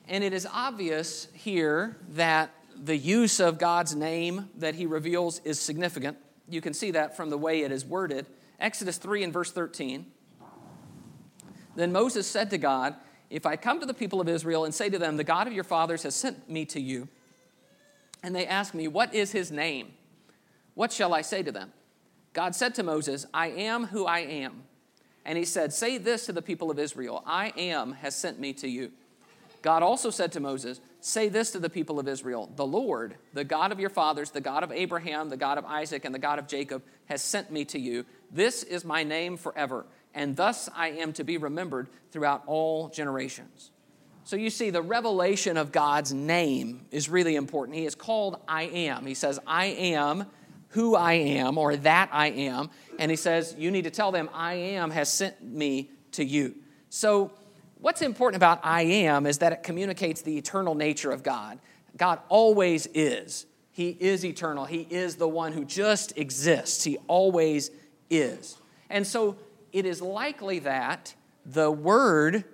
And 0.08 0.24
it 0.24 0.32
is 0.32 0.46
obvious 0.52 1.28
here 1.32 1.96
that 2.10 2.50
the 2.76 2.96
use 2.96 3.40
of 3.40 3.58
God's 3.58 3.94
name 3.94 4.48
that 4.56 4.74
he 4.74 4.86
reveals 4.86 5.40
is 5.44 5.60
significant. 5.60 6.16
You 6.48 6.60
can 6.60 6.74
see 6.74 6.90
that 6.92 7.16
from 7.16 7.30
the 7.30 7.38
way 7.38 7.62
it 7.62 7.72
is 7.72 7.84
worded. 7.84 8.26
Exodus 8.58 8.98
3 8.98 9.24
and 9.24 9.32
verse 9.32 9.52
13. 9.52 10.06
Then 11.74 11.92
Moses 11.92 12.26
said 12.26 12.50
to 12.50 12.58
God, 12.58 12.94
If 13.30 13.46
I 13.46 13.56
come 13.56 13.80
to 13.80 13.86
the 13.86 13.94
people 13.94 14.20
of 14.20 14.28
Israel 14.28 14.64
and 14.64 14.74
say 14.74 14.90
to 14.90 14.98
them, 14.98 15.16
The 15.16 15.24
God 15.24 15.46
of 15.46 15.52
your 15.52 15.64
fathers 15.64 16.02
has 16.02 16.14
sent 16.14 16.48
me 16.48 16.64
to 16.66 16.80
you, 16.80 17.08
and 18.22 18.34
they 18.34 18.46
ask 18.46 18.74
me, 18.74 18.88
What 18.88 19.14
is 19.14 19.32
his 19.32 19.50
name? 19.50 19.92
What 20.74 20.92
shall 20.92 21.14
I 21.14 21.22
say 21.22 21.42
to 21.42 21.52
them? 21.52 21.72
God 22.32 22.54
said 22.54 22.74
to 22.76 22.82
Moses, 22.82 23.26
I 23.32 23.48
am 23.48 23.86
who 23.86 24.06
I 24.06 24.20
am. 24.20 24.64
And 25.24 25.38
he 25.38 25.44
said, 25.44 25.72
Say 25.72 25.98
this 25.98 26.26
to 26.26 26.32
the 26.32 26.42
people 26.42 26.70
of 26.70 26.78
Israel 26.78 27.22
I 27.26 27.52
am 27.56 27.92
has 27.92 28.14
sent 28.14 28.38
me 28.38 28.52
to 28.54 28.68
you. 28.68 28.92
God 29.62 29.82
also 29.82 30.10
said 30.10 30.32
to 30.32 30.40
Moses, 30.40 30.80
Say 31.00 31.28
this 31.28 31.52
to 31.52 31.58
the 31.58 31.70
people 31.70 31.98
of 31.98 32.06
Israel 32.06 32.50
The 32.54 32.66
Lord, 32.66 33.16
the 33.32 33.44
God 33.44 33.72
of 33.72 33.80
your 33.80 33.90
fathers, 33.90 34.30
the 34.30 34.40
God 34.40 34.62
of 34.62 34.70
Abraham, 34.70 35.28
the 35.28 35.36
God 35.36 35.58
of 35.58 35.64
Isaac, 35.64 36.04
and 36.04 36.14
the 36.14 36.18
God 36.18 36.38
of 36.38 36.46
Jacob, 36.46 36.82
has 37.06 37.22
sent 37.22 37.50
me 37.50 37.64
to 37.66 37.78
you. 37.78 38.04
This 38.30 38.62
is 38.62 38.84
my 38.84 39.02
name 39.04 39.36
forever 39.36 39.86
and 40.14 40.36
thus 40.36 40.68
I 40.74 40.88
am 40.88 41.12
to 41.14 41.24
be 41.24 41.36
remembered 41.36 41.88
throughout 42.10 42.42
all 42.46 42.88
generations. 42.88 43.70
So 44.24 44.36
you 44.36 44.50
see, 44.50 44.70
the 44.70 44.82
revelation 44.82 45.56
of 45.56 45.72
God's 45.72 46.12
name 46.12 46.86
is 46.90 47.08
really 47.08 47.34
important. 47.34 47.76
He 47.76 47.86
is 47.86 47.94
called 47.94 48.40
I 48.46 48.64
am. 48.64 49.04
He 49.04 49.14
says, 49.14 49.40
I 49.46 49.66
am 49.66 50.26
who 50.68 50.94
I 50.94 51.14
am, 51.14 51.58
or 51.58 51.76
that 51.76 52.08
I 52.12 52.28
am. 52.28 52.70
And 52.98 53.10
he 53.10 53.16
says, 53.16 53.54
You 53.58 53.70
need 53.70 53.84
to 53.84 53.90
tell 53.90 54.12
them, 54.12 54.30
I 54.32 54.54
am 54.54 54.90
has 54.90 55.12
sent 55.12 55.42
me 55.42 55.90
to 56.12 56.24
you. 56.24 56.54
So, 56.88 57.32
what's 57.82 58.00
important 58.00 58.36
about 58.36 58.60
I 58.62 58.82
am 58.82 59.26
is 59.26 59.38
that 59.38 59.52
it 59.52 59.62
communicates 59.62 60.22
the 60.22 60.38
eternal 60.38 60.74
nature 60.74 61.10
of 61.10 61.22
God. 61.22 61.58
God 61.96 62.20
always 62.30 62.88
is. 62.94 63.44
He 63.72 63.90
is 63.90 64.24
eternal. 64.24 64.64
He 64.64 64.86
is 64.88 65.16
the 65.16 65.28
one 65.28 65.52
who 65.52 65.64
just 65.64 66.16
exists. 66.16 66.84
He 66.84 66.96
always 67.08 67.70
is. 68.08 68.56
And 68.88 69.06
so, 69.06 69.36
it 69.72 69.86
is 69.86 70.02
likely 70.02 70.60
that 70.60 71.14
the 71.46 71.70
word 71.70 72.44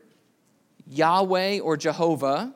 Yahweh 0.86 1.58
or 1.58 1.76
Jehovah 1.76 2.54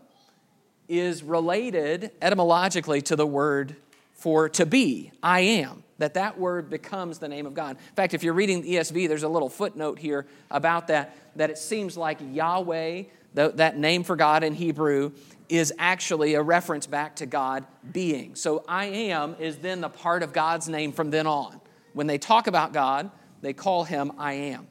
is 0.88 1.22
related 1.22 2.12
etymologically 2.20 3.02
to 3.02 3.16
the 3.16 3.26
word 3.26 3.76
for 4.14 4.48
to 4.50 4.64
be, 4.64 5.10
I 5.22 5.40
am, 5.40 5.81
that 6.02 6.14
that 6.14 6.38
word 6.38 6.68
becomes 6.68 7.18
the 7.18 7.28
name 7.28 7.46
of 7.46 7.54
God. 7.54 7.76
In 7.76 7.94
fact, 7.94 8.12
if 8.12 8.24
you're 8.24 8.34
reading 8.34 8.62
the 8.62 8.74
ESV, 8.74 9.06
there's 9.06 9.22
a 9.22 9.28
little 9.28 9.48
footnote 9.48 10.00
here 10.00 10.26
about 10.50 10.88
that, 10.88 11.16
that 11.36 11.48
it 11.48 11.58
seems 11.58 11.96
like 11.96 12.18
Yahweh, 12.20 13.04
that 13.34 13.78
name 13.78 14.02
for 14.02 14.16
God 14.16 14.42
in 14.42 14.52
Hebrew, 14.52 15.12
is 15.48 15.72
actually 15.78 16.34
a 16.34 16.42
reference 16.42 16.88
back 16.88 17.16
to 17.16 17.26
God 17.26 17.64
being. 17.92 18.34
So 18.34 18.64
I 18.66 18.86
am 18.86 19.36
is 19.38 19.58
then 19.58 19.80
the 19.80 19.88
part 19.88 20.22
of 20.22 20.32
God's 20.32 20.68
name 20.68 20.92
from 20.92 21.10
then 21.10 21.26
on. 21.26 21.60
When 21.92 22.08
they 22.08 22.18
talk 22.18 22.48
about 22.48 22.72
God, 22.72 23.10
they 23.40 23.52
call 23.52 23.84
him 23.84 24.12
I 24.18 24.32
am. 24.32 24.66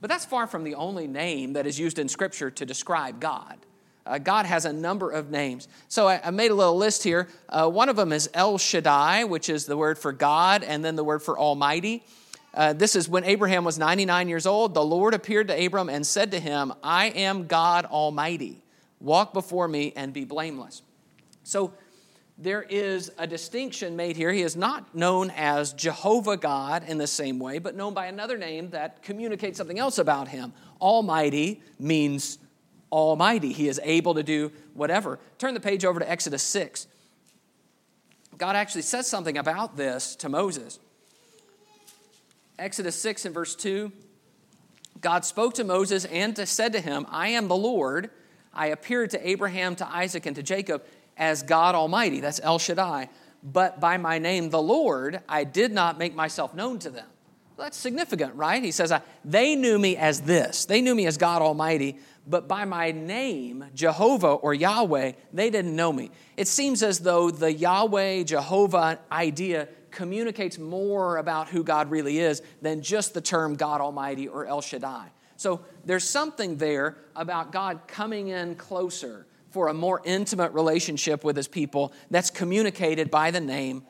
But 0.00 0.08
that's 0.08 0.24
far 0.24 0.46
from 0.46 0.64
the 0.64 0.76
only 0.76 1.06
name 1.06 1.52
that 1.52 1.66
is 1.66 1.78
used 1.78 1.98
in 1.98 2.08
Scripture 2.08 2.50
to 2.52 2.64
describe 2.64 3.20
God. 3.20 3.58
Uh, 4.08 4.18
God 4.18 4.46
has 4.46 4.64
a 4.64 4.72
number 4.72 5.10
of 5.10 5.30
names. 5.30 5.68
So 5.88 6.08
I, 6.08 6.20
I 6.24 6.30
made 6.30 6.50
a 6.50 6.54
little 6.54 6.76
list 6.76 7.02
here. 7.04 7.28
Uh, 7.48 7.68
one 7.68 7.88
of 7.88 7.96
them 7.96 8.12
is 8.12 8.30
El 8.32 8.56
Shaddai, 8.56 9.24
which 9.24 9.48
is 9.48 9.66
the 9.66 9.76
word 9.76 9.98
for 9.98 10.12
God, 10.12 10.64
and 10.64 10.84
then 10.84 10.96
the 10.96 11.04
word 11.04 11.22
for 11.22 11.38
Almighty. 11.38 12.02
Uh, 12.54 12.72
this 12.72 12.96
is 12.96 13.08
when 13.08 13.24
Abraham 13.24 13.64
was 13.64 13.78
99 13.78 14.28
years 14.28 14.46
old. 14.46 14.72
The 14.74 14.84
Lord 14.84 15.12
appeared 15.12 15.48
to 15.48 15.66
Abram 15.66 15.88
and 15.88 16.06
said 16.06 16.30
to 16.30 16.40
him, 16.40 16.72
I 16.82 17.06
am 17.10 17.46
God 17.46 17.84
Almighty. 17.84 18.62
Walk 19.00 19.32
before 19.32 19.68
me 19.68 19.92
and 19.94 20.12
be 20.12 20.24
blameless. 20.24 20.82
So 21.44 21.72
there 22.38 22.62
is 22.62 23.10
a 23.18 23.26
distinction 23.26 23.96
made 23.96 24.16
here. 24.16 24.32
He 24.32 24.42
is 24.42 24.56
not 24.56 24.94
known 24.94 25.30
as 25.36 25.72
Jehovah 25.72 26.36
God 26.36 26.88
in 26.88 26.96
the 26.96 27.06
same 27.06 27.38
way, 27.38 27.58
but 27.58 27.76
known 27.76 27.94
by 27.94 28.06
another 28.06 28.38
name 28.38 28.70
that 28.70 29.02
communicates 29.02 29.58
something 29.58 29.78
else 29.78 29.98
about 29.98 30.28
him. 30.28 30.52
Almighty 30.80 31.60
means 31.78 32.38
almighty. 32.90 33.52
He 33.52 33.68
is 33.68 33.80
able 33.82 34.14
to 34.14 34.22
do 34.22 34.52
whatever. 34.74 35.18
Turn 35.38 35.54
the 35.54 35.60
page 35.60 35.84
over 35.84 36.00
to 36.00 36.10
Exodus 36.10 36.42
6. 36.42 36.86
God 38.36 38.56
actually 38.56 38.82
says 38.82 39.06
something 39.06 39.36
about 39.36 39.76
this 39.76 40.14
to 40.16 40.28
Moses. 40.28 40.78
Exodus 42.58 42.96
6 42.96 43.26
and 43.26 43.34
verse 43.34 43.54
2 43.54 43.92
God 45.00 45.24
spoke 45.24 45.54
to 45.54 45.64
Moses 45.64 46.04
and 46.06 46.34
to, 46.36 46.46
said 46.46 46.72
to 46.72 46.80
him, 46.80 47.06
I 47.08 47.28
am 47.28 47.46
the 47.46 47.56
Lord. 47.56 48.10
I 48.52 48.68
appeared 48.68 49.10
to 49.10 49.28
Abraham, 49.28 49.76
to 49.76 49.88
Isaac, 49.88 50.26
and 50.26 50.34
to 50.34 50.42
Jacob 50.42 50.84
as 51.16 51.42
God 51.44 51.76
Almighty. 51.76 52.20
That's 52.20 52.40
El 52.42 52.58
Shaddai. 52.58 53.08
But 53.42 53.78
by 53.78 53.96
my 53.98 54.18
name, 54.18 54.50
the 54.50 54.60
Lord, 54.60 55.20
I 55.28 55.44
did 55.44 55.72
not 55.72 55.98
make 55.98 56.14
myself 56.14 56.54
known 56.54 56.80
to 56.80 56.90
them. 56.90 57.06
Well, 57.56 57.66
that's 57.66 57.76
significant, 57.76 58.34
right? 58.34 58.62
He 58.62 58.72
says, 58.72 58.92
They 59.24 59.54
knew 59.54 59.78
me 59.78 59.96
as 59.96 60.22
this. 60.22 60.64
They 60.64 60.80
knew 60.80 60.94
me 60.94 61.06
as 61.06 61.16
God 61.16 61.42
Almighty, 61.42 61.98
but 62.28 62.46
by 62.46 62.64
my 62.64 62.90
name, 62.90 63.64
Jehovah 63.74 64.28
or 64.32 64.52
Yahweh, 64.52 65.12
they 65.32 65.50
didn't 65.50 65.74
know 65.74 65.92
me. 65.92 66.10
It 66.36 66.46
seems 66.46 66.82
as 66.82 67.00
though 67.00 67.30
the 67.30 67.52
Yahweh, 67.52 68.24
Jehovah 68.24 68.98
idea 69.10 69.68
communicates 69.90 70.58
more 70.58 71.16
about 71.16 71.48
who 71.48 71.64
God 71.64 71.90
really 71.90 72.18
is 72.18 72.42
than 72.60 72.82
just 72.82 73.14
the 73.14 73.20
term 73.20 73.56
God 73.56 73.80
Almighty 73.80 74.28
or 74.28 74.46
El 74.46 74.60
Shaddai. 74.60 75.10
So 75.36 75.64
there's 75.84 76.04
something 76.04 76.56
there 76.56 76.98
about 77.16 77.52
God 77.52 77.82
coming 77.86 78.28
in 78.28 78.56
closer 78.56 79.26
for 79.50 79.68
a 79.68 79.74
more 79.74 80.02
intimate 80.04 80.52
relationship 80.52 81.24
with 81.24 81.36
his 81.36 81.48
people 81.48 81.92
that's 82.10 82.28
communicated 82.28 83.10
by 83.10 83.30
the 83.30 83.40
name 83.40 83.84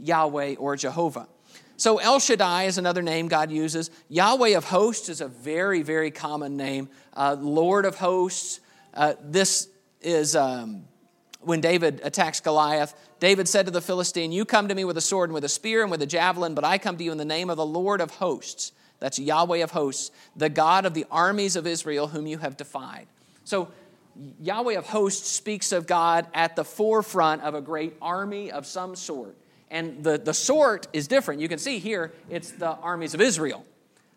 Yahweh 0.00 0.56
or 0.56 0.74
Jehovah. 0.76 1.28
So 1.76 1.98
El 1.98 2.20
Shaddai 2.20 2.64
is 2.64 2.78
another 2.78 3.02
name 3.02 3.28
God 3.28 3.50
uses. 3.50 3.90
Yahweh 4.08 4.56
of 4.56 4.64
hosts 4.64 5.08
is 5.08 5.20
a 5.20 5.28
very, 5.28 5.82
very 5.82 6.10
common 6.10 6.56
name. 6.56 6.88
Uh, 7.14 7.36
Lord 7.38 7.84
of 7.84 7.96
hosts. 7.96 8.60
Uh, 8.92 9.14
this 9.22 9.68
is 10.00 10.36
um, 10.36 10.84
when 11.40 11.60
David 11.60 12.00
attacks 12.04 12.40
Goliath. 12.40 12.94
David 13.18 13.48
said 13.48 13.66
to 13.66 13.72
the 13.72 13.80
Philistine, 13.80 14.30
You 14.30 14.44
come 14.44 14.68
to 14.68 14.74
me 14.74 14.84
with 14.84 14.96
a 14.96 15.00
sword 15.00 15.30
and 15.30 15.34
with 15.34 15.44
a 15.44 15.48
spear 15.48 15.82
and 15.82 15.90
with 15.90 16.02
a 16.02 16.06
javelin, 16.06 16.54
but 16.54 16.64
I 16.64 16.78
come 16.78 16.96
to 16.96 17.04
you 17.04 17.10
in 17.10 17.18
the 17.18 17.24
name 17.24 17.50
of 17.50 17.56
the 17.56 17.66
Lord 17.66 18.00
of 18.00 18.12
hosts. 18.12 18.72
That's 19.00 19.18
Yahweh 19.18 19.58
of 19.58 19.72
hosts, 19.72 20.12
the 20.36 20.48
God 20.48 20.86
of 20.86 20.94
the 20.94 21.06
armies 21.10 21.56
of 21.56 21.66
Israel, 21.66 22.06
whom 22.06 22.26
you 22.26 22.38
have 22.38 22.56
defied. 22.56 23.06
So 23.44 23.68
Yahweh 24.40 24.74
of 24.74 24.86
hosts 24.86 25.28
speaks 25.28 25.72
of 25.72 25.86
God 25.86 26.26
at 26.32 26.54
the 26.54 26.64
forefront 26.64 27.42
of 27.42 27.54
a 27.54 27.60
great 27.60 27.96
army 28.00 28.52
of 28.52 28.64
some 28.64 28.94
sort. 28.94 29.36
And 29.70 30.04
the, 30.04 30.18
the 30.18 30.34
sort 30.34 30.86
is 30.92 31.08
different. 31.08 31.40
You 31.40 31.48
can 31.48 31.58
see 31.58 31.78
here 31.78 32.12
it's 32.30 32.52
the 32.52 32.70
armies 32.70 33.14
of 33.14 33.20
Israel. 33.20 33.64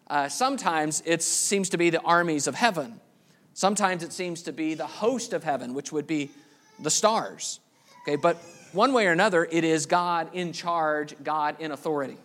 Uh, 0.09 0.29
sometimes 0.29 1.03
it 1.05 1.21
seems 1.21 1.69
to 1.69 1.77
be 1.77 1.89
the 1.89 2.01
armies 2.01 2.47
of 2.47 2.55
heaven. 2.55 2.99
Sometimes 3.53 4.03
it 4.03 4.13
seems 4.13 4.43
to 4.43 4.51
be 4.51 4.75
the 4.75 4.85
host 4.85 5.33
of 5.33 5.43
heaven, 5.43 5.73
which 5.73 5.91
would 5.91 6.07
be 6.07 6.29
the 6.79 6.91
stars. 6.91 7.59
Okay, 8.03 8.15
but 8.15 8.37
one 8.71 8.93
way 8.93 9.07
or 9.07 9.11
another, 9.11 9.47
it 9.49 9.63
is 9.63 9.85
God 9.85 10.29
in 10.33 10.53
charge, 10.53 11.15
God 11.23 11.55
in 11.59 11.71
authority. 11.71 12.17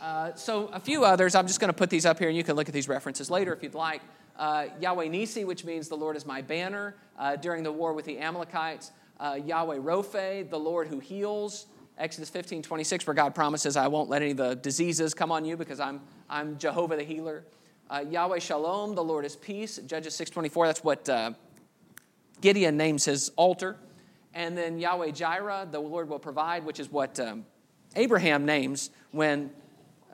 Uh, 0.00 0.34
so 0.34 0.66
a 0.68 0.78
few 0.78 1.04
others, 1.04 1.34
I'm 1.34 1.46
just 1.46 1.58
going 1.58 1.70
to 1.70 1.76
put 1.76 1.90
these 1.90 2.06
up 2.06 2.18
here, 2.18 2.28
and 2.28 2.36
you 2.36 2.44
can 2.44 2.54
look 2.54 2.68
at 2.68 2.74
these 2.74 2.88
references 2.88 3.30
later 3.30 3.52
if 3.52 3.62
you'd 3.62 3.74
like. 3.74 4.02
Uh, 4.38 4.66
Yahweh 4.80 5.08
Nisi, 5.08 5.44
which 5.44 5.64
means 5.64 5.88
the 5.88 5.96
Lord 5.96 6.16
is 6.16 6.24
my 6.24 6.42
banner, 6.42 6.94
uh, 7.18 7.34
during 7.36 7.64
the 7.64 7.72
war 7.72 7.92
with 7.92 8.04
the 8.04 8.18
Amalekites. 8.18 8.92
Uh, 9.18 9.38
Yahweh 9.44 9.78
Rophe, 9.80 10.42
the 10.42 10.58
Lord 10.58 10.86
who 10.86 11.00
heals. 11.00 11.66
Exodus 11.98 12.30
15, 12.30 12.62
26, 12.62 13.06
where 13.08 13.14
God 13.14 13.34
promises, 13.34 13.76
I 13.76 13.88
won't 13.88 14.08
let 14.08 14.22
any 14.22 14.30
of 14.30 14.36
the 14.36 14.54
diseases 14.54 15.14
come 15.14 15.32
on 15.32 15.44
you 15.44 15.56
because 15.56 15.80
I'm, 15.80 16.00
I'm 16.30 16.56
Jehovah 16.56 16.96
the 16.96 17.02
healer. 17.02 17.42
Uh, 17.90 18.04
Yahweh 18.08 18.38
Shalom, 18.38 18.94
the 18.94 19.02
Lord 19.02 19.24
is 19.24 19.34
peace. 19.34 19.78
Judges 19.78 20.14
6, 20.14 20.30
24, 20.30 20.66
that's 20.66 20.84
what 20.84 21.08
uh, 21.08 21.32
Gideon 22.40 22.76
names 22.76 23.04
his 23.04 23.30
altar. 23.34 23.76
And 24.32 24.56
then 24.56 24.78
Yahweh 24.78 25.10
Jireh, 25.10 25.66
the 25.70 25.80
Lord 25.80 26.08
will 26.08 26.20
provide, 26.20 26.64
which 26.64 26.78
is 26.78 26.92
what 26.92 27.18
um, 27.18 27.44
Abraham 27.96 28.44
names 28.46 28.90
when 29.10 29.50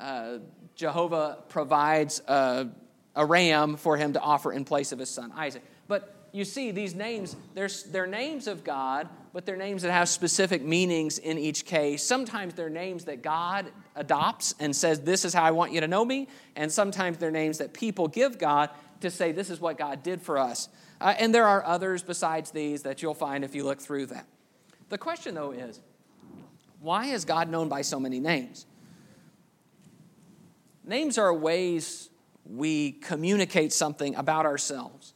uh, 0.00 0.38
Jehovah 0.76 1.38
provides 1.50 2.21
a, 2.26 2.69
a 3.14 3.26
ram 3.26 3.76
for 3.76 3.99
him 3.99 4.14
to 4.14 4.21
offer 4.21 4.53
in 4.53 4.64
place 4.64 4.93
of 4.93 4.99
his 4.99 5.11
son 5.11 5.33
Isaac. 5.37 5.62
But 5.87 6.24
you 6.35 6.45
see, 6.45 6.73
these 6.73 6.97
names, 6.97 7.37
they're, 7.55 7.69
they're 7.93 8.09
names 8.09 8.49
of 8.49 8.64
God, 8.64 9.09
but 9.33 9.47
they're 9.47 9.57
names 9.57 9.83
that 9.83 9.93
have 9.93 10.09
specific 10.09 10.64
meanings 10.64 11.19
in 11.19 11.38
each 11.38 11.64
case. 11.64 12.03
Sometimes 12.03 12.55
they're 12.55 12.69
names 12.69 13.05
that 13.05 13.23
God 13.23 13.71
adopts 13.95 14.53
and 14.59 14.75
says, 14.75 14.99
This 14.99 15.25
is 15.25 15.33
how 15.33 15.45
I 15.45 15.53
want 15.53 15.71
you 15.71 15.81
to 15.81 15.87
know 15.87 16.05
me. 16.05 16.26
And 16.57 16.73
sometimes 16.73 17.19
they're 17.19 17.31
names 17.31 17.59
that 17.59 17.73
people 17.73 18.09
give 18.09 18.37
God 18.37 18.71
to 19.03 19.12
say, 19.12 19.31
This 19.31 19.49
is 19.49 19.61
what 19.61 19.79
God 19.79 20.03
did 20.03 20.21
for 20.21 20.37
us. 20.37 20.69
Uh, 21.00 21.14
and 21.21 21.33
there 21.33 21.47
are 21.47 21.64
others 21.64 22.03
besides 22.03 22.50
these 22.50 22.83
that 22.83 23.00
you'll 23.00 23.14
find 23.14 23.45
if 23.45 23.55
you 23.55 23.62
look 23.62 23.81
through 23.81 24.07
them. 24.07 24.25
The 24.88 24.99
question, 24.99 25.37
though, 25.37 25.53
is 25.53 25.79
why 26.81 27.07
is 27.07 27.25
God 27.25 27.49
known 27.49 27.69
by 27.69 27.83
so 27.83 28.00
many 28.00 28.19
names? 28.19 28.67
Names 30.85 31.17
are 31.17 31.33
ways 31.33 32.11
we 32.45 32.91
communicate 32.91 33.73
something 33.73 34.17
about 34.17 34.47
ourselves. 34.47 35.13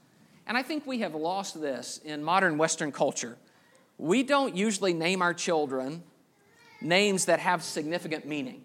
And 0.49 0.57
I 0.57 0.63
think 0.63 0.87
we 0.87 1.01
have 1.01 1.15
lost 1.15 1.61
this 1.61 2.01
in 2.05 2.25
modern 2.25 2.57
Western 2.57 2.91
culture. 2.91 3.37
We 3.99 4.23
don't 4.23 4.57
usually 4.57 4.95
name 4.95 5.21
our 5.21 5.35
children 5.35 6.03
names 6.81 7.27
that 7.27 7.39
have 7.41 7.63
significant 7.63 8.27
meaning, 8.27 8.65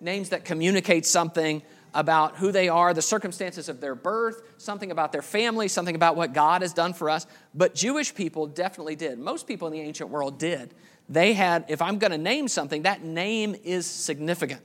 names 0.00 0.28
that 0.30 0.44
communicate 0.44 1.06
something 1.06 1.62
about 1.94 2.36
who 2.36 2.52
they 2.52 2.68
are, 2.68 2.92
the 2.92 3.02
circumstances 3.02 3.68
of 3.68 3.80
their 3.80 3.94
birth, 3.94 4.42
something 4.58 4.90
about 4.90 5.12
their 5.12 5.22
family, 5.22 5.68
something 5.68 5.94
about 5.94 6.16
what 6.16 6.34
God 6.34 6.62
has 6.62 6.72
done 6.74 6.92
for 6.92 7.08
us. 7.08 7.26
But 7.54 7.74
Jewish 7.74 8.14
people 8.14 8.46
definitely 8.46 8.96
did. 8.96 9.18
Most 9.18 9.46
people 9.46 9.68
in 9.68 9.72
the 9.72 9.80
ancient 9.80 10.10
world 10.10 10.38
did. 10.38 10.74
They 11.08 11.32
had, 11.32 11.64
if 11.68 11.80
I'm 11.80 11.98
going 11.98 12.10
to 12.10 12.18
name 12.18 12.48
something, 12.48 12.82
that 12.82 13.02
name 13.02 13.54
is 13.64 13.86
significant 13.86 14.62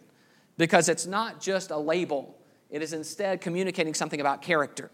because 0.58 0.90
it's 0.90 1.06
not 1.06 1.40
just 1.40 1.72
a 1.72 1.78
label, 1.78 2.38
it 2.70 2.82
is 2.82 2.92
instead 2.92 3.40
communicating 3.40 3.94
something 3.94 4.20
about 4.20 4.42
character 4.42 4.90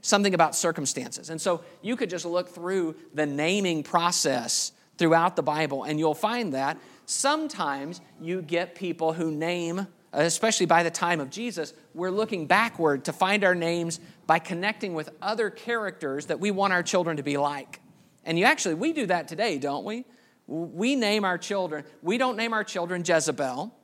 something 0.00 0.34
about 0.34 0.54
circumstances. 0.54 1.30
And 1.30 1.40
so 1.40 1.62
you 1.82 1.96
could 1.96 2.10
just 2.10 2.24
look 2.24 2.48
through 2.48 2.96
the 3.14 3.26
naming 3.26 3.82
process 3.82 4.72
throughout 4.96 5.36
the 5.36 5.42
Bible, 5.42 5.84
and 5.84 5.98
you'll 5.98 6.14
find 6.14 6.54
that 6.54 6.78
sometimes 7.06 8.00
you 8.20 8.42
get 8.42 8.74
people 8.74 9.12
who 9.12 9.30
name, 9.30 9.86
especially 10.12 10.66
by 10.66 10.82
the 10.82 10.90
time 10.90 11.20
of 11.20 11.30
Jesus, 11.30 11.72
we're 11.94 12.10
looking 12.10 12.46
backward 12.46 13.04
to 13.04 13.12
find 13.12 13.44
our 13.44 13.54
names 13.54 14.00
by 14.26 14.38
connecting 14.38 14.94
with 14.94 15.10
other 15.22 15.50
characters 15.50 16.26
that 16.26 16.40
we 16.40 16.50
want 16.50 16.72
our 16.72 16.82
children 16.82 17.16
to 17.16 17.22
be 17.22 17.36
like. 17.36 17.80
And 18.24 18.38
you 18.38 18.44
actually, 18.44 18.74
we 18.74 18.92
do 18.92 19.06
that 19.06 19.28
today, 19.28 19.58
don't 19.58 19.84
we? 19.84 20.04
We 20.46 20.96
name 20.96 21.24
our 21.24 21.38
children. 21.38 21.84
We 22.02 22.18
don't 22.18 22.36
name 22.36 22.52
our 22.52 22.64
children 22.64 23.02
Jezebel. 23.06 23.74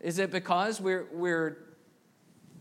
Is 0.00 0.18
it 0.18 0.30
because 0.30 0.80
we're, 0.80 1.06
we're 1.12 1.58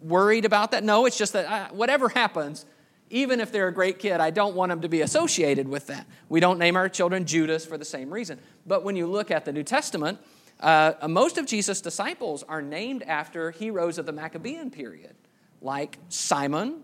worried 0.01 0.45
about 0.45 0.71
that. 0.71 0.83
No, 0.83 1.05
it's 1.05 1.17
just 1.17 1.33
that 1.33 1.45
uh, 1.45 1.73
whatever 1.73 2.09
happens, 2.09 2.65
even 3.09 3.39
if 3.39 3.51
they're 3.51 3.67
a 3.67 3.73
great 3.73 3.99
kid, 3.99 4.19
I 4.19 4.29
don't 4.29 4.55
want 4.55 4.69
them 4.69 4.81
to 4.81 4.89
be 4.89 5.01
associated 5.01 5.67
with 5.67 5.87
that. 5.87 6.05
We 6.29 6.39
don't 6.39 6.59
name 6.59 6.75
our 6.75 6.89
children 6.89 7.25
Judas 7.25 7.65
for 7.65 7.77
the 7.77 7.85
same 7.85 8.13
reason. 8.13 8.39
But 8.65 8.83
when 8.83 8.95
you 8.95 9.07
look 9.07 9.31
at 9.31 9.45
the 9.45 9.51
New 9.51 9.63
Testament, 9.63 10.19
uh, 10.59 10.93
most 11.07 11.37
of 11.37 11.45
Jesus' 11.45 11.81
disciples 11.81 12.43
are 12.43 12.61
named 12.61 13.03
after 13.03 13.51
heroes 13.51 13.97
of 13.97 14.05
the 14.05 14.11
Maccabean 14.11 14.69
period. 14.69 15.15
like 15.61 15.97
Simon, 16.09 16.81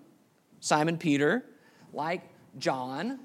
Simon 0.60 0.98
Peter, 0.98 1.46
like 1.94 2.22
John, 2.58 3.20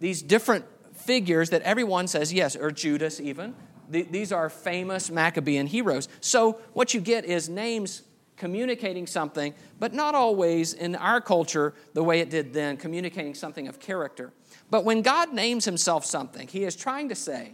these 0.00 0.22
different 0.22 0.64
figures 0.94 1.50
that 1.50 1.62
everyone 1.62 2.08
says, 2.08 2.32
yes, 2.32 2.56
or 2.56 2.70
Judas 2.70 3.20
even. 3.20 3.54
These 3.88 4.32
are 4.32 4.50
famous 4.50 5.10
Maccabean 5.10 5.66
heroes. 5.66 6.08
So 6.20 6.60
what 6.74 6.92
you 6.92 7.00
get 7.00 7.24
is 7.24 7.48
names 7.48 8.02
communicating 8.38 9.06
something, 9.06 9.52
but 9.78 9.92
not 9.92 10.14
always 10.14 10.72
in 10.72 10.96
our 10.96 11.20
culture 11.20 11.74
the 11.92 12.02
way 12.02 12.20
it 12.20 12.30
did 12.30 12.52
then, 12.54 12.76
communicating 12.76 13.34
something 13.34 13.68
of 13.68 13.78
character. 13.78 14.32
But 14.70 14.84
when 14.84 15.02
God 15.02 15.34
names 15.34 15.64
himself 15.64 16.06
something, 16.06 16.48
he 16.48 16.64
is 16.64 16.74
trying 16.74 17.10
to 17.10 17.14
say, 17.14 17.52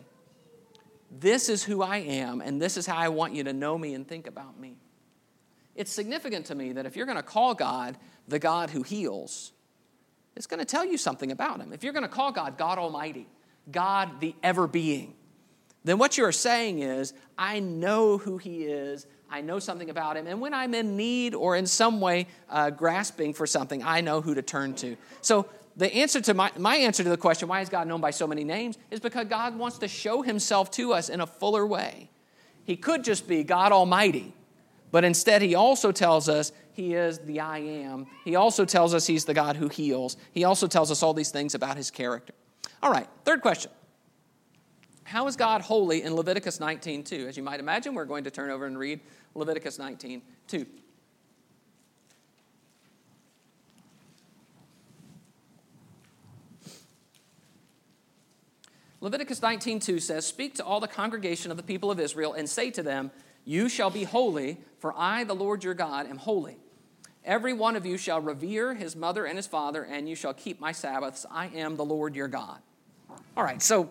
This 1.11 1.49
is 1.49 1.65
who 1.65 1.83
I 1.83 1.99
am, 1.99 2.41
and 2.41 2.61
this 2.61 2.77
is 2.77 2.87
how 2.87 2.97
I 2.97 3.09
want 3.09 3.35
you 3.35 3.45
to 3.45 3.53
know 3.53 3.77
me 3.77 3.95
and 3.95 4.07
think 4.07 4.27
about 4.27 4.61
me. 4.61 4.77
It's 5.75 5.91
significant 5.91 6.47
to 6.47 6.55
me 6.55 6.73
that 6.73 6.87
if 6.87 6.97
you're 6.97 7.07
going 7.07 7.17
to 7.17 7.23
call 7.23 7.55
God 7.55 7.97
the 8.29 8.39
God 8.39 8.71
who 8.71 8.83
heals, 8.83 9.53
it's 10.37 10.47
going 10.47 10.61
to 10.61 10.65
tell 10.65 10.85
you 10.85 10.97
something 10.97 11.33
about 11.33 11.61
him. 11.61 11.73
If 11.73 11.83
you're 11.83 11.93
going 11.93 12.05
to 12.05 12.09
call 12.09 12.33
God 12.33 12.59
God 12.59 12.79
Almighty, 12.79 13.27
God 13.71 14.21
the 14.21 14.35
ever 14.43 14.67
being, 14.67 15.15
then 15.85 15.99
what 15.99 16.17
you 16.17 16.25
are 16.25 16.33
saying 16.33 16.79
is, 16.79 17.13
I 17.37 17.61
know 17.61 18.19
who 18.19 18.39
he 18.39 18.65
is, 18.65 19.07
I 19.35 19.41
know 19.41 19.59
something 19.59 19.91
about 19.91 20.17
him, 20.17 20.29
and 20.29 20.41
when 20.41 20.55
I'm 20.55 20.75
in 20.75 20.97
need 20.97 21.35
or 21.35 21.57
in 21.57 21.67
some 21.67 22.01
way 22.01 22.29
uh, 22.49 22.71
grasping 22.71 23.35
for 23.35 23.49
something, 23.49 23.83
I 23.83 24.01
know 24.01 24.21
who 24.21 24.33
to 24.33 24.43
turn 24.43 24.75
to. 24.75 24.97
So 25.23 25.47
the 25.77 25.93
answer 25.93 26.21
to 26.21 26.35
my, 26.35 26.53
my 26.57 26.77
answer 26.77 27.03
to 27.03 27.09
the 27.09 27.17
question, 27.17 27.49
why 27.49 27.61
is 27.61 27.69
God 27.69 27.89
known 27.89 28.01
by 28.01 28.13
so 28.13 28.29
many 28.29 28.45
names, 28.45 28.79
is 28.93 29.01
because 29.01 29.27
God 29.27 29.59
wants 29.59 29.79
to 29.79 29.89
show 29.89 30.23
himself 30.23 30.71
to 30.73 30.93
us 30.93 31.09
in 31.09 31.21
a 31.21 31.27
fuller 31.27 31.67
way. 31.67 32.11
He 32.63 32.77
could 32.77 33.03
just 33.03 33.27
be 33.27 33.43
God 33.43 33.73
Almighty, 33.73 34.33
but 34.93 35.03
instead 35.03 35.43
he 35.43 35.57
also 35.57 35.91
tells 35.91 36.29
us 36.29 36.53
he 36.73 36.95
is 36.95 37.19
the 37.19 37.41
I 37.41 37.59
am. 37.59 38.07
He 38.25 38.37
also 38.37 38.65
tells 38.65 38.95
us 38.95 39.05
he's 39.05 39.25
the 39.25 39.35
God 39.35 39.57
who 39.57 39.67
heals. 39.67 40.17
He 40.31 40.45
also 40.45 40.69
tells 40.69 40.93
us 40.93 41.03
all 41.03 41.13
these 41.13 41.33
things 41.33 41.57
about 41.57 41.77
his 41.77 41.91
character. 41.91 42.35
All 42.85 42.93
right, 42.93 43.09
third 43.25 43.41
question. 43.41 43.73
How 45.05 45.27
is 45.27 45.37
God 45.37 45.61
holy 45.61 46.03
in 46.03 46.15
Leviticus 46.15 46.59
19:2? 46.59 47.29
As 47.29 47.37
you 47.37 47.43
might 47.43 47.61
imagine, 47.61 47.95
we're 47.95 48.05
going 48.05 48.25
to 48.25 48.31
turn 48.31 48.51
over 48.51 48.67
and 48.67 48.79
read 48.79 49.01
Leviticus 49.35 49.79
19:2. 49.79 50.67
Leviticus 59.01 59.41
19:2 59.41 60.01
says, 60.01 60.27
"Speak 60.27 60.55
to 60.55 60.65
all 60.65 60.81
the 60.81 60.89
congregation 60.89 61.51
of 61.51 61.59
the 61.59 61.63
people 61.63 61.91
of 61.91 62.01
Israel 62.01 62.33
and 62.33 62.49
say 62.49 62.71
to 62.71 62.83
them, 62.83 63.11
you 63.45 63.69
shall 63.69 63.91
be 63.91 64.05
holy, 64.05 64.59
for 64.79 64.95
I, 64.97 65.25
the 65.25 65.35
Lord 65.35 65.65
your 65.65 65.75
God, 65.75 66.07
am 66.07 66.17
holy. 66.17 66.57
Every 67.25 67.53
one 67.53 67.77
of 67.77 67.85
you 67.85 67.97
shall 67.99 68.21
revere 68.21 68.75
his 68.75 68.97
mother 68.97 69.27
and 69.27 69.37
his 69.37 69.47
father, 69.47 69.85
and 69.85 70.09
you 70.09 70.15
shall 70.15 70.35
keep 70.35 70.61
my 70.61 70.73
Sabbaths. 70.73 71.27
I 71.31 71.49
am 71.49 71.77
the 71.77 71.85
Lord 71.85 72.17
your 72.17 72.29
God." 72.29 72.63
All 73.37 73.45
right, 73.45 73.61
so 73.61 73.91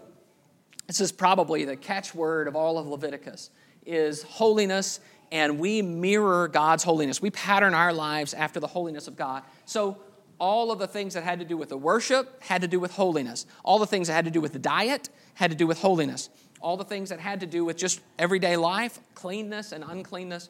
this 0.88 1.00
is 1.00 1.12
probably 1.12 1.66
the 1.66 1.76
catchword 1.76 2.48
of 2.48 2.56
all 2.56 2.78
of 2.78 2.88
Leviticus 2.88 3.50
is 3.86 4.24
holiness 4.24 5.00
and 5.32 5.60
we 5.60 5.82
mirror 5.82 6.48
God's 6.48 6.84
holiness. 6.84 7.22
We 7.22 7.32
pattern 7.32 7.74
our 7.74 7.92
lives 7.92 8.34
after 8.34 8.60
the 8.60 8.68
holiness 8.68 9.08
of 9.08 9.16
God. 9.16 9.44
So 9.66 9.98
all 10.40 10.72
of 10.72 10.80
the 10.80 10.88
things 10.88 11.14
that 11.16 11.24
had 11.24 11.40
to 11.40 11.46
do 11.46 11.58
with 11.58 11.70
the 11.70 11.78
worship 11.78 12.42
had 12.44 12.62
to 12.62 12.68
do 12.68 12.80
with 12.80 12.92
holiness. 12.92 13.46
All 13.64 13.80
the 13.80 13.88
things 13.88 14.08
that 14.08 14.14
had 14.14 14.26
to 14.26 14.32
do 14.32 14.42
with 14.42 14.54
the 14.54 14.60
diet 14.60 15.10
had 15.34 15.52
to 15.52 15.58
do 15.58 15.66
with 15.66 15.80
holiness. 15.80 16.30
All 16.62 16.78
the 16.78 16.84
things 16.84 17.10
that 17.10 17.20
had 17.20 17.40
to 17.40 17.46
do 17.46 17.66
with 17.66 17.78
just 17.78 18.02
everyday 18.20 18.58
life, 18.58 19.00
cleanness 19.16 19.72
and 19.72 19.84
uncleanness, 19.84 20.50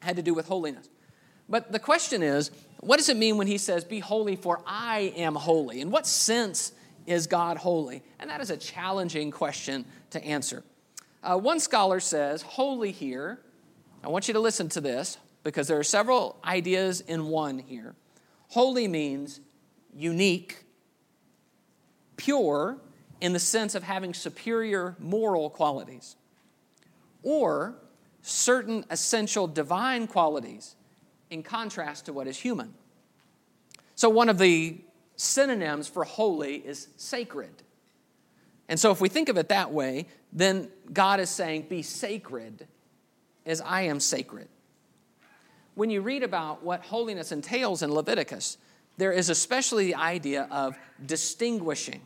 had 0.00 0.16
to 0.16 0.22
do 0.22 0.34
with 0.34 0.46
holiness. 0.46 0.88
But 1.48 1.72
the 1.72 1.78
question 1.78 2.22
is, 2.22 2.50
what 2.80 2.96
does 2.96 3.08
it 3.08 3.16
mean 3.16 3.36
when 3.36 3.46
he 3.46 3.58
says, 3.58 3.84
Be 3.84 4.00
holy, 4.00 4.36
for 4.36 4.62
I 4.66 5.12
am 5.16 5.34
holy? 5.34 5.80
In 5.80 5.90
what 5.90 6.06
sense 6.06 6.72
is 7.06 7.26
God 7.26 7.56
holy? 7.56 8.02
And 8.18 8.30
that 8.30 8.40
is 8.40 8.50
a 8.50 8.56
challenging 8.56 9.30
question 9.30 9.84
to 10.10 10.24
answer. 10.24 10.64
Uh, 11.22 11.36
one 11.36 11.60
scholar 11.60 12.00
says, 12.00 12.42
Holy 12.42 12.92
here, 12.92 13.40
I 14.04 14.08
want 14.08 14.28
you 14.28 14.34
to 14.34 14.40
listen 14.40 14.68
to 14.70 14.80
this 14.80 15.18
because 15.42 15.68
there 15.68 15.78
are 15.78 15.84
several 15.84 16.38
ideas 16.44 17.00
in 17.00 17.26
one 17.26 17.58
here. 17.58 17.94
Holy 18.48 18.86
means 18.86 19.40
unique, 19.94 20.64
pure 22.16 22.78
in 23.20 23.32
the 23.32 23.38
sense 23.38 23.74
of 23.74 23.82
having 23.82 24.14
superior 24.14 24.94
moral 24.98 25.50
qualities, 25.50 26.16
or 27.22 27.74
certain 28.22 28.84
essential 28.90 29.46
divine 29.46 30.06
qualities 30.06 30.76
in 31.30 31.42
contrast 31.42 32.06
to 32.06 32.12
what 32.12 32.26
is 32.26 32.38
human. 32.38 32.74
So, 33.94 34.08
one 34.10 34.28
of 34.28 34.38
the 34.38 34.78
synonyms 35.16 35.88
for 35.88 36.04
holy 36.04 36.56
is 36.56 36.88
sacred. 36.96 37.62
And 38.68 38.78
so, 38.78 38.90
if 38.90 39.00
we 39.00 39.08
think 39.08 39.28
of 39.28 39.36
it 39.36 39.48
that 39.48 39.72
way, 39.72 40.06
then 40.32 40.68
God 40.92 41.20
is 41.20 41.30
saying, 41.30 41.66
Be 41.68 41.82
sacred 41.82 42.66
as 43.44 43.60
I 43.60 43.82
am 43.82 44.00
sacred 44.00 44.48
when 45.76 45.90
you 45.90 46.00
read 46.00 46.22
about 46.22 46.64
what 46.64 46.82
holiness 46.86 47.32
entails 47.32 47.82
in 47.82 47.92
Leviticus, 47.92 48.56
there 48.96 49.12
is 49.12 49.28
especially 49.28 49.88
the 49.88 49.94
idea 49.94 50.48
of 50.50 50.74
distinguishing. 51.04 52.00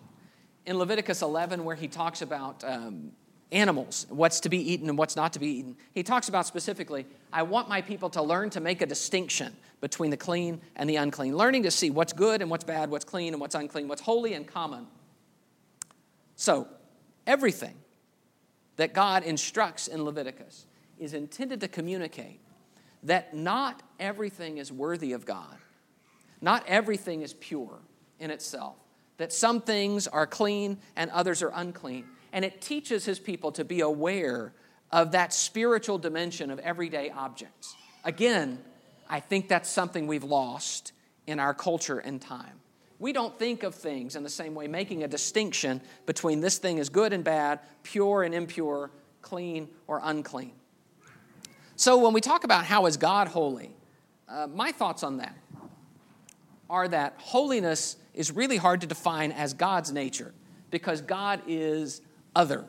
In 0.67 0.77
Leviticus 0.77 1.23
11, 1.23 1.65
where 1.65 1.77
he 1.77 1.87
talks 1.87 2.21
about 2.21 2.65
um, 2.65 3.13
animals, 3.53 4.07
what's 4.11 4.41
to 4.41 4.49
be 4.49 4.73
eaten 4.73 4.89
and 4.89 4.99
what's 4.99 5.15
not 5.15 5.33
to 5.35 5.39
be 5.39 5.47
eaten, 5.47 5.77
he 5.95 6.03
talks 6.03 6.29
about 6.29 6.47
specifically, 6.47 7.07
I 7.33 7.45
want 7.45 7.69
my 7.69 7.81
people 7.81 8.11
to 8.11 8.23
learn 8.23 8.51
to 8.51 8.61
make 8.61 8.83
a 8.83 8.87
distinction 8.87 9.57
between 9.81 10.11
the 10.11 10.17
clean 10.17 10.61
and 10.77 10.89
the 10.89 10.97
unclean, 10.97 11.37
learning 11.37 11.63
to 11.63 11.71
see 11.71 11.91
what's 11.91 12.13
good 12.13 12.43
and 12.43 12.51
what's 12.51 12.65
bad, 12.65 12.91
what's 12.91 13.05
clean 13.05 13.33
and 13.33 13.41
what's 13.41 13.55
unclean, 13.55 13.89
what's 13.89 14.03
holy 14.03 14.35
and 14.35 14.47
common. 14.47 14.87
So, 16.37 16.69
everything 17.27 17.75
that 18.77 18.95
God 18.95 19.25
instructs 19.25 19.89
in 19.89 20.05
Leviticus 20.05 20.67
is 20.99 21.15
intended 21.15 21.61
to 21.61 21.69
communicate 21.69 22.41
that 23.03 23.35
not 23.35 23.83
everything 23.99 24.59
is 24.59 24.71
worthy 24.71 25.13
of 25.13 25.25
God. 25.25 25.57
Not 26.41 26.65
everything 26.67 27.23
is 27.23 27.35
pure 27.35 27.79
in 28.19 28.31
itself. 28.31 28.77
That 29.17 29.33
some 29.33 29.61
things 29.61 30.07
are 30.07 30.27
clean 30.27 30.79
and 30.97 31.11
others 31.11 31.43
are 31.43 31.53
unclean. 31.55 32.07
And 32.33 32.45
it 32.45 32.61
teaches 32.61 33.05
his 33.05 33.19
people 33.19 33.53
to 33.53 33.65
be 33.65 33.81
aware 33.81 34.53
of 34.91 35.13
that 35.13 35.33
spiritual 35.33 35.99
dimension 35.99 36.51
of 36.51 36.59
everyday 36.61 37.11
objects. 37.11 37.75
Again, 38.05 38.59
I 39.11 39.19
think 39.19 39.49
that's 39.49 39.69
something 39.69 40.07
we've 40.07 40.25
lost 40.25 40.93
in 41.27 41.41
our 41.41 41.53
culture 41.53 41.99
and 41.99 42.23
time. 42.23 42.61
We 43.01 43.13
don't 43.13 43.37
think 43.37 43.65
of 43.65 43.75
things 43.75 44.15
in 44.15 44.23
the 44.23 44.31
same 44.31 44.55
way, 44.55 44.69
making 44.69 45.03
a 45.03 45.09
distinction 45.09 45.81
between 46.07 46.41
this 46.41 46.59
thing 46.59 46.79
is 46.79 46.89
good 46.89 47.13
and 47.13 47.25
bad, 47.25 47.59
pure 47.83 48.23
and 48.23 48.33
impure, 48.33 48.91
clean 49.21 49.69
or 49.89 50.01
unclean. 50.05 50.53
So 51.75 51.99
when 51.99 52.13
we 52.13 52.21
talk 52.21 52.45
about 52.45 52.65
how 52.67 52.87
is 52.87 52.97
God 52.97 53.27
holy, 53.27 53.71
uh, 54.29 54.47
my 54.47 54.71
thoughts 54.71 55.03
on 55.03 55.17
that 55.17 55.37
are 56.69 56.87
that 56.87 57.15
holiness 57.19 57.97
is 58.15 58.31
really 58.31 58.59
hard 58.59 58.81
to 58.83 58.87
define 58.87 59.33
as 59.33 59.55
God's 59.55 59.91
nature 59.91 60.33
because 60.71 61.01
God 61.01 61.41
is 61.49 62.01
other. 62.37 62.65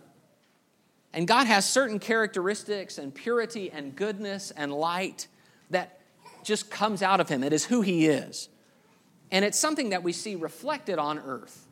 And 1.13 1.27
God 1.27 1.45
has 1.45 1.69
certain 1.69 1.99
characteristics 1.99 2.97
and 2.97 3.13
purity 3.13 3.69
and 3.69 3.95
goodness 3.95 4.49
and 4.51 4.73
light 4.73 5.27
that 5.69 6.00
just 6.43 6.69
comes 6.69 7.01
out 7.01 7.19
of 7.19 7.30
him. 7.30 7.43
It 7.43 7.54
is 7.54 7.65
who 7.65 7.82
he 7.82 8.08
is. 8.08 8.49
And 9.32 9.45
it's 9.45 9.58
something 9.58 9.89
that 9.89 10.04
we 10.04 10.12
see 10.12 10.36
reflected 10.36 10.99
on 10.99 11.19
earth 11.19 11.67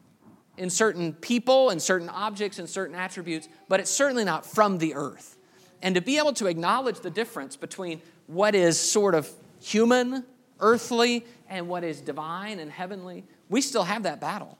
in 0.57 0.69
certain 0.69 1.13
people 1.13 1.69
and 1.69 1.81
certain 1.81 2.09
objects 2.09 2.59
and 2.59 2.69
certain 2.69 2.95
attributes, 2.95 3.47
but 3.67 3.79
it's 3.79 3.91
certainly 3.91 4.23
not 4.23 4.45
from 4.45 4.77
the 4.77 4.93
earth 4.95 5.37
and 5.81 5.95
to 5.95 6.01
be 6.01 6.17
able 6.17 6.33
to 6.33 6.47
acknowledge 6.47 6.99
the 6.99 7.09
difference 7.09 7.55
between 7.55 8.01
what 8.27 8.55
is 8.55 8.79
sort 8.79 9.15
of 9.15 9.29
human, 9.61 10.25
earthly, 10.59 11.25
and 11.49 11.67
what 11.67 11.83
is 11.83 12.01
divine 12.01 12.59
and 12.59 12.71
heavenly, 12.71 13.25
we 13.49 13.61
still 13.61 13.83
have 13.83 14.03
that 14.03 14.19
battle. 14.19 14.57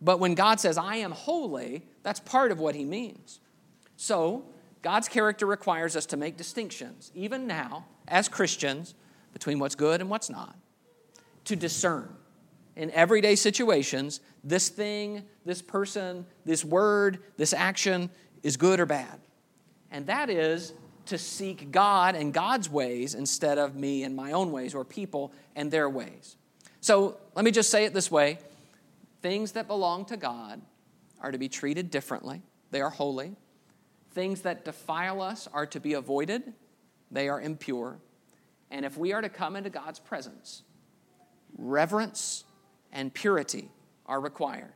But 0.00 0.18
when 0.18 0.34
God 0.34 0.60
says, 0.60 0.78
I 0.78 0.96
am 0.96 1.12
holy, 1.12 1.84
that's 2.02 2.20
part 2.20 2.52
of 2.52 2.58
what 2.58 2.74
he 2.74 2.84
means. 2.84 3.40
So, 3.96 4.44
God's 4.82 5.08
character 5.08 5.46
requires 5.46 5.94
us 5.94 6.06
to 6.06 6.16
make 6.16 6.36
distinctions, 6.36 7.12
even 7.14 7.46
now, 7.46 7.86
as 8.08 8.28
Christians, 8.28 8.94
between 9.32 9.58
what's 9.58 9.74
good 9.74 10.00
and 10.00 10.10
what's 10.10 10.30
not, 10.30 10.56
to 11.44 11.56
discern 11.56 12.08
in 12.76 12.90
everyday 12.92 13.36
situations 13.36 14.20
this 14.44 14.68
thing, 14.68 15.22
this 15.44 15.62
person, 15.62 16.26
this 16.44 16.64
word, 16.64 17.18
this 17.36 17.52
action 17.52 18.10
is 18.42 18.56
good 18.56 18.80
or 18.80 18.86
bad 18.86 19.20
and 19.92 20.06
that 20.06 20.30
is 20.30 20.72
to 21.06 21.18
seek 21.18 21.70
God 21.70 22.16
and 22.16 22.32
God's 22.32 22.68
ways 22.68 23.14
instead 23.14 23.58
of 23.58 23.76
me 23.76 24.02
and 24.02 24.16
my 24.16 24.32
own 24.32 24.50
ways 24.50 24.74
or 24.74 24.84
people 24.84 25.32
and 25.54 25.70
their 25.70 25.88
ways. 25.88 26.36
So 26.80 27.18
let 27.34 27.44
me 27.44 27.50
just 27.50 27.70
say 27.70 27.84
it 27.84 27.94
this 27.94 28.10
way 28.10 28.38
things 29.20 29.52
that 29.52 29.68
belong 29.68 30.04
to 30.06 30.16
God 30.16 30.60
are 31.20 31.30
to 31.30 31.38
be 31.38 31.48
treated 31.48 31.90
differently, 31.90 32.42
they 32.72 32.80
are 32.80 32.90
holy. 32.90 33.36
Things 34.12 34.42
that 34.42 34.66
defile 34.66 35.22
us 35.22 35.48
are 35.54 35.64
to 35.66 35.80
be 35.80 35.94
avoided, 35.94 36.52
they 37.10 37.28
are 37.30 37.40
impure. 37.40 37.98
And 38.72 38.86
if 38.86 38.96
we 38.96 39.12
are 39.12 39.20
to 39.20 39.28
come 39.28 39.54
into 39.54 39.70
God's 39.70 40.00
presence, 40.00 40.62
reverence 41.58 42.44
and 42.90 43.12
purity 43.12 43.68
are 44.06 44.18
required. 44.18 44.72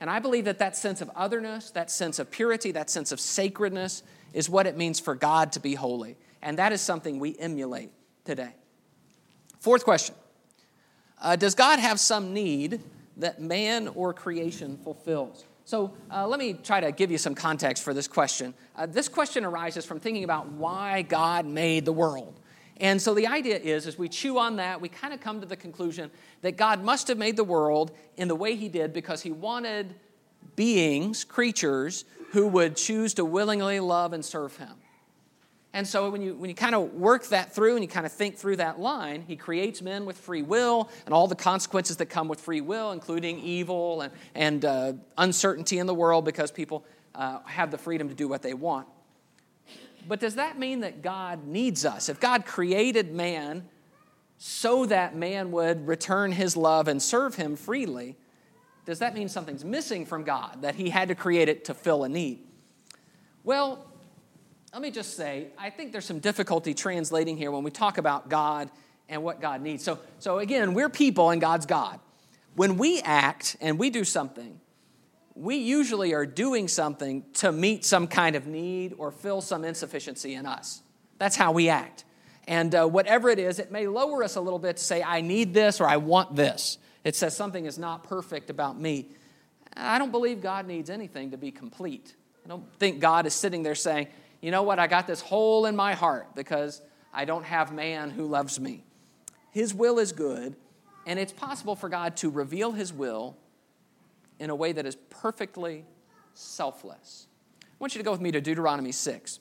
And 0.00 0.10
I 0.10 0.18
believe 0.18 0.46
that 0.46 0.58
that 0.58 0.76
sense 0.76 1.00
of 1.00 1.08
otherness, 1.14 1.70
that 1.70 1.90
sense 1.90 2.18
of 2.18 2.30
purity, 2.30 2.72
that 2.72 2.90
sense 2.90 3.12
of 3.12 3.20
sacredness 3.20 4.02
is 4.32 4.50
what 4.50 4.66
it 4.66 4.76
means 4.76 4.98
for 4.98 5.14
God 5.14 5.52
to 5.52 5.60
be 5.60 5.74
holy. 5.74 6.16
And 6.42 6.58
that 6.58 6.72
is 6.72 6.80
something 6.80 7.20
we 7.20 7.38
emulate 7.38 7.92
today. 8.24 8.54
Fourth 9.60 9.84
question 9.84 10.16
uh, 11.22 11.36
Does 11.36 11.54
God 11.54 11.78
have 11.78 12.00
some 12.00 12.34
need 12.34 12.80
that 13.18 13.40
man 13.40 13.86
or 13.88 14.12
creation 14.12 14.78
fulfills? 14.78 15.44
So 15.64 15.92
uh, 16.10 16.26
let 16.26 16.40
me 16.40 16.54
try 16.54 16.80
to 16.80 16.90
give 16.90 17.12
you 17.12 17.18
some 17.18 17.36
context 17.36 17.84
for 17.84 17.94
this 17.94 18.08
question. 18.08 18.54
Uh, 18.74 18.86
this 18.86 19.08
question 19.08 19.44
arises 19.44 19.84
from 19.84 20.00
thinking 20.00 20.24
about 20.24 20.48
why 20.48 21.02
God 21.02 21.46
made 21.46 21.84
the 21.84 21.92
world. 21.92 22.40
And 22.80 23.00
so 23.00 23.12
the 23.12 23.26
idea 23.26 23.58
is, 23.58 23.86
as 23.86 23.98
we 23.98 24.08
chew 24.08 24.38
on 24.38 24.56
that, 24.56 24.80
we 24.80 24.88
kind 24.88 25.12
of 25.12 25.20
come 25.20 25.40
to 25.40 25.46
the 25.46 25.56
conclusion 25.56 26.10
that 26.40 26.56
God 26.56 26.82
must 26.82 27.08
have 27.08 27.18
made 27.18 27.36
the 27.36 27.44
world 27.44 27.92
in 28.16 28.26
the 28.26 28.34
way 28.34 28.56
He 28.56 28.68
did 28.68 28.94
because 28.94 29.20
He 29.20 29.30
wanted 29.30 29.94
beings, 30.56 31.22
creatures, 31.22 32.06
who 32.30 32.48
would 32.48 32.76
choose 32.76 33.14
to 33.14 33.24
willingly 33.24 33.80
love 33.80 34.14
and 34.14 34.24
serve 34.24 34.56
Him. 34.56 34.72
And 35.72 35.86
so 35.86 36.10
when 36.10 36.20
you, 36.20 36.34
when 36.34 36.48
you 36.50 36.56
kind 36.56 36.74
of 36.74 36.94
work 36.94 37.26
that 37.28 37.54
through 37.54 37.74
and 37.74 37.84
you 37.84 37.88
kind 37.88 38.04
of 38.04 38.10
think 38.10 38.36
through 38.36 38.56
that 38.56 38.80
line, 38.80 39.22
he 39.22 39.36
creates 39.36 39.80
men 39.80 40.04
with 40.04 40.18
free 40.18 40.42
will 40.42 40.90
and 41.04 41.14
all 41.14 41.28
the 41.28 41.36
consequences 41.36 41.98
that 41.98 42.06
come 42.06 42.26
with 42.26 42.40
free 42.40 42.60
will, 42.60 42.90
including 42.90 43.38
evil 43.38 44.00
and, 44.00 44.12
and 44.34 44.64
uh, 44.64 44.92
uncertainty 45.16 45.78
in 45.78 45.86
the 45.86 45.94
world 45.94 46.24
because 46.24 46.50
people 46.50 46.84
uh, 47.14 47.38
have 47.44 47.70
the 47.70 47.78
freedom 47.78 48.08
to 48.08 48.14
do 48.14 48.26
what 48.26 48.42
they 48.42 48.54
want. 48.54 48.88
But 50.10 50.18
does 50.18 50.34
that 50.34 50.58
mean 50.58 50.80
that 50.80 51.02
God 51.02 51.46
needs 51.46 51.84
us? 51.84 52.08
If 52.08 52.18
God 52.18 52.44
created 52.44 53.14
man 53.14 53.68
so 54.38 54.84
that 54.86 55.14
man 55.14 55.52
would 55.52 55.86
return 55.86 56.32
his 56.32 56.56
love 56.56 56.88
and 56.88 57.00
serve 57.00 57.36
him 57.36 57.54
freely, 57.54 58.16
does 58.86 58.98
that 58.98 59.14
mean 59.14 59.28
something's 59.28 59.64
missing 59.64 60.04
from 60.04 60.24
God, 60.24 60.62
that 60.62 60.74
he 60.74 60.90
had 60.90 61.06
to 61.10 61.14
create 61.14 61.48
it 61.48 61.64
to 61.66 61.74
fill 61.74 62.02
a 62.02 62.08
need? 62.08 62.40
Well, 63.44 63.86
let 64.72 64.82
me 64.82 64.90
just 64.90 65.16
say, 65.16 65.52
I 65.56 65.70
think 65.70 65.92
there's 65.92 66.06
some 66.06 66.18
difficulty 66.18 66.74
translating 66.74 67.36
here 67.36 67.52
when 67.52 67.62
we 67.62 67.70
talk 67.70 67.96
about 67.96 68.28
God 68.28 68.68
and 69.08 69.22
what 69.22 69.40
God 69.40 69.62
needs. 69.62 69.84
So, 69.84 70.00
so 70.18 70.40
again, 70.40 70.74
we're 70.74 70.88
people 70.88 71.30
and 71.30 71.40
God's 71.40 71.66
God. 71.66 72.00
When 72.56 72.78
we 72.78 73.00
act 73.02 73.56
and 73.60 73.78
we 73.78 73.90
do 73.90 74.02
something, 74.02 74.60
we 75.40 75.56
usually 75.56 76.12
are 76.12 76.26
doing 76.26 76.68
something 76.68 77.24
to 77.32 77.50
meet 77.50 77.82
some 77.82 78.06
kind 78.06 78.36
of 78.36 78.46
need 78.46 78.94
or 78.98 79.10
fill 79.10 79.40
some 79.40 79.64
insufficiency 79.64 80.34
in 80.34 80.44
us. 80.44 80.82
That's 81.16 81.34
how 81.34 81.52
we 81.52 81.70
act. 81.70 82.04
And 82.46 82.74
uh, 82.74 82.86
whatever 82.86 83.30
it 83.30 83.38
is, 83.38 83.58
it 83.58 83.72
may 83.72 83.86
lower 83.86 84.22
us 84.22 84.36
a 84.36 84.40
little 84.42 84.58
bit 84.58 84.76
to 84.76 84.84
say, 84.84 85.02
I 85.02 85.22
need 85.22 85.54
this 85.54 85.80
or 85.80 85.88
I 85.88 85.96
want 85.96 86.36
this. 86.36 86.76
It 87.04 87.16
says 87.16 87.34
something 87.34 87.64
is 87.64 87.78
not 87.78 88.04
perfect 88.04 88.50
about 88.50 88.78
me. 88.78 89.08
I 89.74 89.98
don't 89.98 90.10
believe 90.10 90.42
God 90.42 90.66
needs 90.66 90.90
anything 90.90 91.30
to 91.30 91.38
be 91.38 91.50
complete. 91.50 92.14
I 92.44 92.48
don't 92.48 92.70
think 92.78 93.00
God 93.00 93.24
is 93.24 93.32
sitting 93.32 93.62
there 93.62 93.74
saying, 93.74 94.08
you 94.42 94.50
know 94.50 94.62
what, 94.62 94.78
I 94.78 94.88
got 94.88 95.06
this 95.06 95.22
hole 95.22 95.64
in 95.64 95.74
my 95.74 95.94
heart 95.94 96.34
because 96.34 96.82
I 97.14 97.24
don't 97.24 97.44
have 97.44 97.72
man 97.72 98.10
who 98.10 98.26
loves 98.26 98.60
me. 98.60 98.84
His 99.52 99.72
will 99.72 99.98
is 99.98 100.12
good, 100.12 100.56
and 101.06 101.18
it's 101.18 101.32
possible 101.32 101.76
for 101.76 101.88
God 101.88 102.16
to 102.18 102.28
reveal 102.28 102.72
His 102.72 102.92
will 102.92 103.38
in 104.40 104.50
a 104.50 104.54
way 104.54 104.72
that 104.72 104.86
is 104.86 104.96
perfectly 105.10 105.84
selfless. 106.34 107.28
I 107.62 107.66
want 107.78 107.94
you 107.94 108.00
to 108.00 108.04
go 108.04 108.10
with 108.10 108.20
me 108.20 108.32
to 108.32 108.40
Deuteronomy 108.40 108.90
6. 108.90 109.38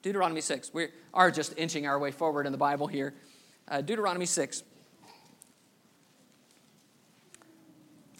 Deuteronomy 0.00 0.40
6. 0.40 0.72
We 0.72 0.88
are 1.12 1.30
just 1.30 1.52
inching 1.58 1.86
our 1.86 1.98
way 1.98 2.12
forward 2.12 2.46
in 2.46 2.52
the 2.52 2.58
Bible 2.58 2.86
here. 2.86 3.12
Uh, 3.66 3.82
Deuteronomy 3.82 4.24
6. 4.24 4.62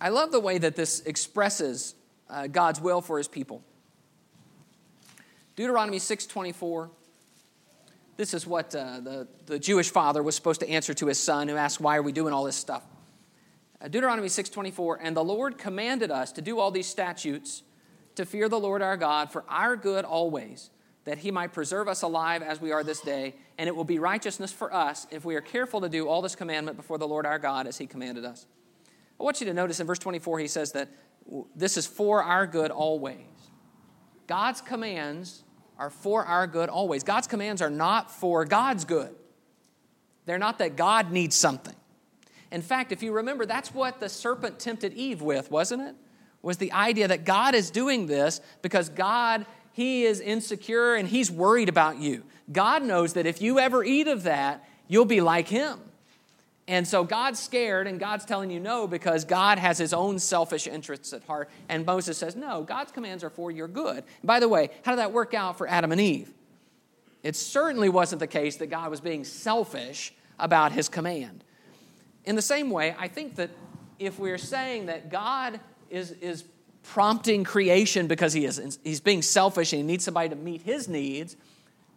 I 0.00 0.10
love 0.10 0.32
the 0.32 0.40
way 0.40 0.58
that 0.58 0.76
this 0.76 1.00
expresses 1.00 1.94
uh, 2.28 2.48
God's 2.48 2.80
will 2.80 3.00
for 3.00 3.16
his 3.18 3.28
people. 3.28 3.62
Deuteronomy 5.56 5.98
6:24. 5.98 6.90
This 8.16 8.34
is 8.34 8.46
what 8.46 8.74
uh, 8.74 9.00
the, 9.00 9.28
the 9.46 9.58
Jewish 9.60 9.90
father 9.90 10.24
was 10.24 10.34
supposed 10.34 10.60
to 10.60 10.68
answer 10.68 10.92
to 10.92 11.06
his 11.06 11.20
son 11.20 11.46
who 11.46 11.54
asked, 11.54 11.80
Why 11.80 11.96
are 11.96 12.02
we 12.02 12.10
doing 12.10 12.32
all 12.32 12.44
this 12.44 12.56
stuff? 12.56 12.84
Uh, 13.80 13.88
Deuteronomy 13.88 14.28
6:24, 14.28 14.98
and 15.00 15.16
the 15.16 15.24
Lord 15.24 15.58
commanded 15.58 16.10
us 16.10 16.32
to 16.32 16.42
do 16.42 16.58
all 16.58 16.70
these 16.70 16.86
statutes 16.86 17.62
to 18.16 18.26
fear 18.26 18.48
the 18.48 18.58
Lord 18.58 18.82
our 18.82 18.96
God 18.96 19.30
for 19.30 19.44
our 19.48 19.76
good 19.76 20.04
always, 20.04 20.70
that 21.04 21.18
he 21.18 21.30
might 21.30 21.52
preserve 21.52 21.86
us 21.86 22.02
alive 22.02 22.42
as 22.42 22.60
we 22.60 22.72
are 22.72 22.82
this 22.82 23.00
day, 23.00 23.36
and 23.56 23.68
it 23.68 23.76
will 23.76 23.84
be 23.84 24.00
righteousness 24.00 24.52
for 24.52 24.74
us 24.74 25.06
if 25.10 25.24
we 25.24 25.36
are 25.36 25.40
careful 25.40 25.80
to 25.80 25.88
do 25.88 26.08
all 26.08 26.20
this 26.20 26.34
commandment 26.34 26.76
before 26.76 26.98
the 26.98 27.06
Lord 27.06 27.24
our 27.24 27.38
God 27.38 27.68
as 27.68 27.78
he 27.78 27.86
commanded 27.86 28.24
us. 28.24 28.46
I 29.20 29.22
want 29.22 29.40
you 29.40 29.46
to 29.46 29.54
notice 29.54 29.78
in 29.78 29.86
verse 29.86 29.98
24 29.98 30.40
he 30.40 30.48
says 30.48 30.72
that 30.72 30.88
this 31.54 31.76
is 31.76 31.86
for 31.86 32.22
our 32.22 32.46
good 32.46 32.70
always. 32.70 33.16
God's 34.26 34.60
commands 34.60 35.44
are 35.78 35.90
for 35.90 36.24
our 36.24 36.46
good 36.46 36.68
always. 36.68 37.04
God's 37.04 37.28
commands 37.28 37.62
are 37.62 37.70
not 37.70 38.10
for 38.10 38.44
God's 38.44 38.84
good. 38.84 39.14
They're 40.26 40.38
not 40.38 40.58
that 40.58 40.76
God 40.76 41.12
needs 41.12 41.36
something. 41.36 41.74
In 42.50 42.62
fact, 42.62 42.92
if 42.92 43.02
you 43.02 43.12
remember, 43.12 43.46
that's 43.46 43.74
what 43.74 44.00
the 44.00 44.08
serpent 44.08 44.58
tempted 44.58 44.94
Eve 44.94 45.20
with, 45.20 45.50
wasn't 45.50 45.82
it? 45.82 45.94
Was 46.42 46.56
the 46.56 46.72
idea 46.72 47.08
that 47.08 47.24
God 47.24 47.54
is 47.54 47.70
doing 47.70 48.06
this 48.06 48.40
because 48.62 48.88
God, 48.88 49.44
He 49.72 50.04
is 50.04 50.20
insecure 50.20 50.94
and 50.94 51.08
He's 51.08 51.30
worried 51.30 51.68
about 51.68 51.98
you. 51.98 52.24
God 52.50 52.82
knows 52.82 53.14
that 53.14 53.26
if 53.26 53.42
you 53.42 53.58
ever 53.58 53.84
eat 53.84 54.08
of 54.08 54.22
that, 54.22 54.66
you'll 54.86 55.04
be 55.04 55.20
like 55.20 55.48
Him. 55.48 55.78
And 56.68 56.86
so 56.86 57.02
God's 57.02 57.40
scared, 57.40 57.86
and 57.86 57.98
God's 57.98 58.26
telling 58.26 58.50
you 58.50 58.60
no 58.60 58.86
because 58.86 59.24
God 59.24 59.58
has 59.58 59.78
his 59.78 59.94
own 59.94 60.18
selfish 60.18 60.66
interests 60.66 61.14
at 61.14 61.24
heart. 61.24 61.48
And 61.70 61.86
Moses 61.86 62.18
says, 62.18 62.36
No, 62.36 62.62
God's 62.62 62.92
commands 62.92 63.24
are 63.24 63.30
for 63.30 63.50
your 63.50 63.68
good. 63.68 63.96
And 63.96 64.26
by 64.26 64.38
the 64.38 64.50
way, 64.50 64.68
how 64.84 64.92
did 64.92 64.98
that 64.98 65.12
work 65.12 65.32
out 65.32 65.56
for 65.56 65.66
Adam 65.66 65.92
and 65.92 66.00
Eve? 66.00 66.30
It 67.22 67.36
certainly 67.36 67.88
wasn't 67.88 68.20
the 68.20 68.26
case 68.26 68.56
that 68.56 68.66
God 68.66 68.90
was 68.90 69.00
being 69.00 69.24
selfish 69.24 70.12
about 70.38 70.72
his 70.72 70.90
command. 70.90 71.42
In 72.24 72.36
the 72.36 72.42
same 72.42 72.70
way, 72.70 72.94
I 72.98 73.08
think 73.08 73.36
that 73.36 73.50
if 73.98 74.18
we're 74.18 74.38
saying 74.38 74.86
that 74.86 75.10
God 75.10 75.60
is, 75.90 76.12
is 76.12 76.44
prompting 76.82 77.44
creation 77.44 78.06
because 78.06 78.32
he 78.32 78.44
is, 78.44 78.78
he's 78.84 79.00
being 79.00 79.22
selfish 79.22 79.72
and 79.72 79.80
he 79.80 79.86
needs 79.86 80.04
somebody 80.04 80.28
to 80.28 80.36
meet 80.36 80.62
his 80.62 80.88
needs, 80.88 81.36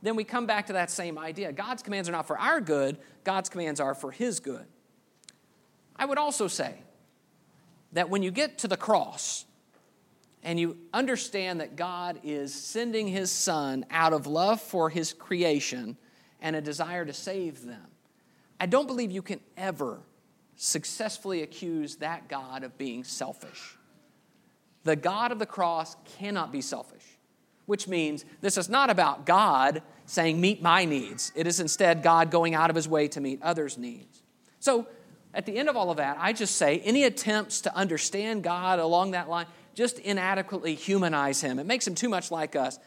then 0.01 0.15
we 0.15 0.23
come 0.23 0.45
back 0.45 0.67
to 0.67 0.73
that 0.73 0.89
same 0.89 1.17
idea. 1.17 1.51
God's 1.51 1.83
commands 1.83 2.09
are 2.09 2.11
not 2.11 2.27
for 2.27 2.37
our 2.37 2.59
good, 2.59 2.97
God's 3.23 3.49
commands 3.49 3.79
are 3.79 3.93
for 3.93 4.11
his 4.11 4.39
good. 4.39 4.65
I 5.95 6.05
would 6.05 6.17
also 6.17 6.47
say 6.47 6.75
that 7.93 8.09
when 8.09 8.23
you 8.23 8.31
get 8.31 8.57
to 8.59 8.67
the 8.67 8.77
cross 8.77 9.45
and 10.43 10.59
you 10.59 10.77
understand 10.93 11.61
that 11.61 11.75
God 11.75 12.19
is 12.23 12.53
sending 12.53 13.07
his 13.07 13.29
son 13.29 13.85
out 13.91 14.13
of 14.13 14.25
love 14.25 14.59
for 14.59 14.89
his 14.89 15.13
creation 15.13 15.97
and 16.41 16.55
a 16.55 16.61
desire 16.61 17.05
to 17.05 17.13
save 17.13 17.65
them, 17.65 17.85
I 18.59 18.65
don't 18.65 18.87
believe 18.87 19.11
you 19.11 19.21
can 19.21 19.39
ever 19.55 19.99
successfully 20.63 21.41
accuse 21.41 21.95
that 21.95 22.27
God 22.27 22.63
of 22.63 22.77
being 22.77 23.03
selfish. 23.03 23.77
The 24.83 24.95
God 24.95 25.31
of 25.31 25.39
the 25.39 25.47
cross 25.47 25.95
cannot 26.19 26.51
be 26.51 26.61
selfish, 26.61 27.17
which 27.65 27.87
means 27.87 28.25
this 28.41 28.59
is 28.59 28.69
not 28.69 28.91
about 28.91 29.25
God 29.25 29.81
saying, 30.05 30.39
Meet 30.39 30.61
my 30.61 30.85
needs. 30.85 31.31
It 31.35 31.47
is 31.47 31.59
instead 31.59 32.03
God 32.03 32.29
going 32.29 32.53
out 32.53 32.69
of 32.69 32.75
his 32.75 32.87
way 32.87 33.07
to 33.07 33.19
meet 33.19 33.41
others' 33.41 33.75
needs. 33.75 34.21
So, 34.59 34.85
at 35.33 35.47
the 35.47 35.57
end 35.57 35.67
of 35.67 35.75
all 35.75 35.89
of 35.89 35.97
that, 35.97 36.17
I 36.19 36.31
just 36.31 36.57
say 36.57 36.79
any 36.81 37.05
attempts 37.05 37.61
to 37.61 37.75
understand 37.75 38.43
God 38.43 38.77
along 38.77 39.11
that 39.11 39.29
line 39.29 39.47
just 39.73 39.97
inadequately 39.97 40.75
humanize 40.75 41.41
him. 41.41 41.57
It 41.57 41.65
makes 41.65 41.87
him 41.87 41.95
too 41.95 42.09
much 42.09 42.29
like 42.29 42.55
us. 42.55 42.77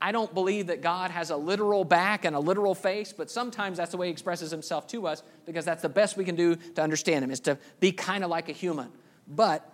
I 0.00 0.12
don't 0.12 0.32
believe 0.32 0.68
that 0.68 0.80
God 0.80 1.10
has 1.10 1.30
a 1.30 1.36
literal 1.36 1.84
back 1.84 2.24
and 2.24 2.36
a 2.36 2.38
literal 2.38 2.74
face, 2.74 3.12
but 3.12 3.30
sometimes 3.30 3.78
that's 3.78 3.90
the 3.90 3.96
way 3.96 4.06
he 4.06 4.12
expresses 4.12 4.50
himself 4.50 4.86
to 4.88 5.08
us 5.08 5.24
because 5.44 5.64
that's 5.64 5.82
the 5.82 5.88
best 5.88 6.16
we 6.16 6.24
can 6.24 6.36
do 6.36 6.54
to 6.54 6.82
understand 6.82 7.24
him, 7.24 7.32
is 7.32 7.40
to 7.40 7.58
be 7.80 7.90
kind 7.90 8.22
of 8.22 8.30
like 8.30 8.48
a 8.48 8.52
human. 8.52 8.90
But 9.26 9.68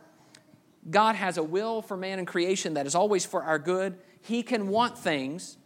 God 0.91 1.15
has 1.15 1.37
a 1.37 1.43
will 1.43 1.83
for 1.83 1.97
man 1.97 2.19
and 2.19 2.27
creation 2.27 2.75
that 2.75 2.87
is 2.87 2.95
always 2.95 3.27
for 3.27 3.43
our 3.43 3.59
good. 3.59 3.99
He 4.23 4.43
can 4.43 4.69
want 4.69 4.97
things 4.97 5.59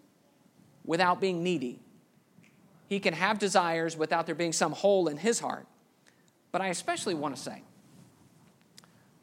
without 0.84 1.20
being 1.20 1.44
needy. 1.44 1.78
He 2.88 2.98
can 2.98 3.14
have 3.14 3.38
desires 3.38 3.96
without 3.96 4.26
there 4.26 4.34
being 4.34 4.52
some 4.52 4.72
hole 4.72 5.06
in 5.06 5.18
his 5.18 5.38
heart. 5.38 5.66
But 6.50 6.62
I 6.62 6.68
especially 6.68 7.14
want 7.14 7.36
to 7.36 7.40
say 7.40 7.62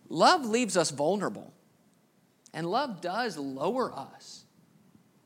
love 0.07 0.45
leaves 0.45 0.77
us 0.77 0.91
vulnerable, 0.91 1.51
and 2.53 2.65
love 2.65 3.01
does 3.01 3.37
lower 3.37 3.91
us 3.91 4.44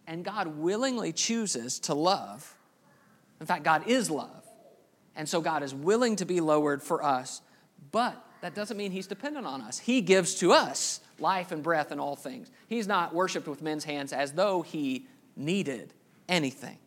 and 0.09 0.25
God 0.25 0.47
willingly 0.47 1.13
chooses 1.13 1.79
to 1.81 1.93
love. 1.93 2.57
In 3.39 3.45
fact, 3.45 3.63
God 3.63 3.87
is 3.87 4.09
love. 4.09 4.43
And 5.15 5.29
so 5.29 5.39
God 5.39 5.61
is 5.61 5.73
willing 5.73 6.15
to 6.15 6.25
be 6.25 6.41
lowered 6.41 6.81
for 6.81 7.03
us, 7.03 7.41
but 7.91 8.21
that 8.41 8.55
doesn't 8.55 8.75
mean 8.75 8.91
He's 8.91 9.05
dependent 9.05 9.45
on 9.45 9.61
us. 9.61 9.77
He 9.77 10.01
gives 10.01 10.35
to 10.35 10.51
us 10.51 10.99
life 11.19 11.51
and 11.51 11.61
breath 11.61 11.91
and 11.91 12.01
all 12.01 12.15
things. 12.15 12.49
He's 12.67 12.87
not 12.87 13.13
worshiped 13.13 13.47
with 13.47 13.61
men's 13.61 13.83
hands 13.83 14.11
as 14.11 14.31
though 14.31 14.63
He 14.63 15.05
needed 15.35 15.93
anything. 16.27 16.79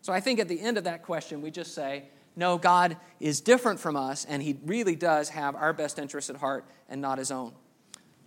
So 0.00 0.12
I 0.12 0.20
think 0.20 0.40
at 0.40 0.48
the 0.48 0.58
end 0.58 0.78
of 0.78 0.84
that 0.84 1.02
question, 1.02 1.42
we 1.42 1.50
just 1.50 1.74
say, 1.74 2.04
no, 2.34 2.56
God 2.56 2.96
is 3.18 3.42
different 3.42 3.78
from 3.78 3.94
us, 3.94 4.24
and 4.24 4.42
He 4.42 4.58
really 4.64 4.96
does 4.96 5.28
have 5.28 5.54
our 5.54 5.74
best 5.74 5.98
interests 5.98 6.30
at 6.30 6.36
heart 6.36 6.64
and 6.88 7.02
not 7.02 7.18
His 7.18 7.30
own. 7.30 7.52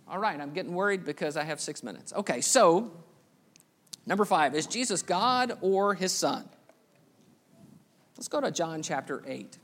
All 0.06 0.18
right, 0.18 0.38
I'm 0.38 0.52
getting 0.52 0.74
worried 0.74 1.04
because 1.04 1.36
I 1.36 1.42
have 1.42 1.60
six 1.60 1.82
minutes. 1.82 2.12
Okay, 2.12 2.40
so 2.40 2.92
number 4.06 4.24
five 4.24 4.54
is 4.54 4.66
Jesus 4.66 5.02
God 5.02 5.58
or 5.60 5.94
His 5.94 6.12
Son? 6.12 6.48
Let's 8.16 8.28
go 8.28 8.40
to 8.40 8.50
John 8.50 8.82
chapter 8.82 9.22
8. 9.26 9.58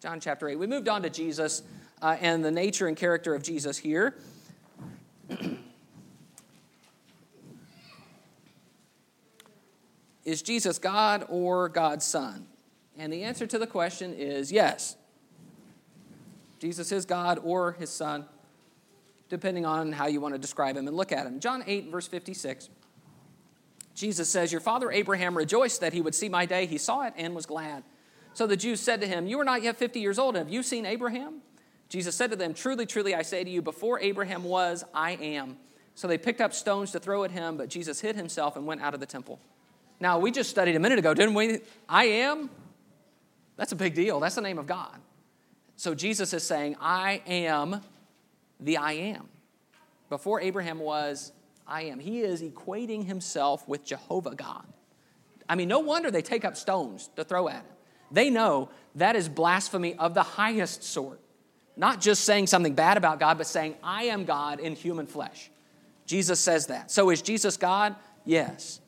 John 0.00 0.20
chapter 0.20 0.48
8. 0.48 0.58
We 0.58 0.66
moved 0.66 0.88
on 0.88 1.02
to 1.02 1.10
Jesus 1.10 1.62
uh, 2.00 2.16
and 2.20 2.44
the 2.44 2.50
nature 2.50 2.86
and 2.86 2.96
character 2.96 3.34
of 3.34 3.42
Jesus 3.42 3.78
here. 3.78 4.16
is 10.24 10.42
Jesus 10.42 10.78
God 10.78 11.26
or 11.28 11.68
God's 11.68 12.04
Son? 12.04 12.46
And 12.96 13.12
the 13.12 13.22
answer 13.24 13.46
to 13.46 13.58
the 13.58 13.66
question 13.66 14.14
is 14.14 14.52
yes. 14.52 14.96
Jesus 16.60 16.92
is 16.92 17.04
God 17.04 17.40
or 17.42 17.72
his 17.72 17.90
Son, 17.90 18.24
depending 19.28 19.66
on 19.66 19.90
how 19.90 20.06
you 20.06 20.20
want 20.20 20.34
to 20.34 20.38
describe 20.38 20.76
him 20.76 20.86
and 20.86 20.96
look 20.96 21.10
at 21.10 21.26
him. 21.26 21.40
John 21.40 21.64
8, 21.66 21.90
verse 21.90 22.06
56. 22.06 22.68
Jesus 23.94 24.28
says, 24.28 24.52
Your 24.52 24.60
father 24.60 24.90
Abraham 24.90 25.36
rejoiced 25.36 25.80
that 25.80 25.92
he 25.92 26.00
would 26.00 26.14
see 26.14 26.28
my 26.28 26.46
day. 26.46 26.66
He 26.66 26.78
saw 26.78 27.02
it 27.02 27.14
and 27.16 27.34
was 27.34 27.46
glad. 27.46 27.84
So 28.34 28.46
the 28.46 28.56
Jews 28.56 28.80
said 28.80 29.00
to 29.00 29.06
him, 29.06 29.26
You 29.26 29.38
are 29.40 29.44
not 29.44 29.62
yet 29.62 29.76
50 29.76 30.00
years 30.00 30.18
old. 30.18 30.36
Have 30.36 30.48
you 30.48 30.62
seen 30.62 30.86
Abraham? 30.86 31.42
Jesus 31.88 32.14
said 32.14 32.30
to 32.30 32.36
them, 32.36 32.54
Truly, 32.54 32.86
truly, 32.86 33.14
I 33.14 33.22
say 33.22 33.44
to 33.44 33.50
you, 33.50 33.60
before 33.60 34.00
Abraham 34.00 34.44
was, 34.44 34.84
I 34.94 35.12
am. 35.12 35.58
So 35.94 36.08
they 36.08 36.16
picked 36.16 36.40
up 36.40 36.54
stones 36.54 36.92
to 36.92 36.98
throw 36.98 37.24
at 37.24 37.30
him, 37.30 37.58
but 37.58 37.68
Jesus 37.68 38.00
hid 38.00 38.16
himself 38.16 38.56
and 38.56 38.66
went 38.66 38.80
out 38.80 38.94
of 38.94 39.00
the 39.00 39.06
temple. 39.06 39.38
Now, 40.00 40.18
we 40.18 40.30
just 40.30 40.48
studied 40.48 40.74
a 40.74 40.80
minute 40.80 40.98
ago, 40.98 41.12
didn't 41.12 41.34
we? 41.34 41.60
I 41.88 42.04
am. 42.04 42.48
That's 43.56 43.72
a 43.72 43.76
big 43.76 43.94
deal. 43.94 44.18
That's 44.20 44.34
the 44.34 44.40
name 44.40 44.58
of 44.58 44.66
God. 44.66 44.98
So 45.76 45.94
Jesus 45.94 46.32
is 46.32 46.42
saying, 46.42 46.76
I 46.80 47.22
am 47.26 47.82
the 48.58 48.78
I 48.78 48.92
am. 48.92 49.28
Before 50.08 50.40
Abraham 50.40 50.78
was, 50.78 51.32
I 51.66 51.82
am. 51.82 51.98
He 51.98 52.20
is 52.20 52.42
equating 52.42 53.06
himself 53.06 53.66
with 53.68 53.84
Jehovah 53.84 54.34
God. 54.34 54.66
I 55.48 55.54
mean, 55.54 55.68
no 55.68 55.80
wonder 55.80 56.10
they 56.10 56.22
take 56.22 56.44
up 56.44 56.56
stones 56.56 57.10
to 57.16 57.24
throw 57.24 57.48
at 57.48 57.56
him. 57.56 57.64
They 58.10 58.30
know 58.30 58.68
that 58.96 59.16
is 59.16 59.28
blasphemy 59.28 59.94
of 59.94 60.14
the 60.14 60.22
highest 60.22 60.82
sort. 60.82 61.20
Not 61.76 62.00
just 62.00 62.24
saying 62.24 62.48
something 62.48 62.74
bad 62.74 62.96
about 62.96 63.18
God, 63.18 63.38
but 63.38 63.46
saying, 63.46 63.74
I 63.82 64.04
am 64.04 64.24
God 64.24 64.60
in 64.60 64.76
human 64.76 65.06
flesh. 65.06 65.50
Jesus 66.04 66.38
says 66.40 66.66
that. 66.66 66.90
So 66.90 67.10
is 67.10 67.22
Jesus 67.22 67.56
God? 67.56 67.96
Yes. 68.24 68.80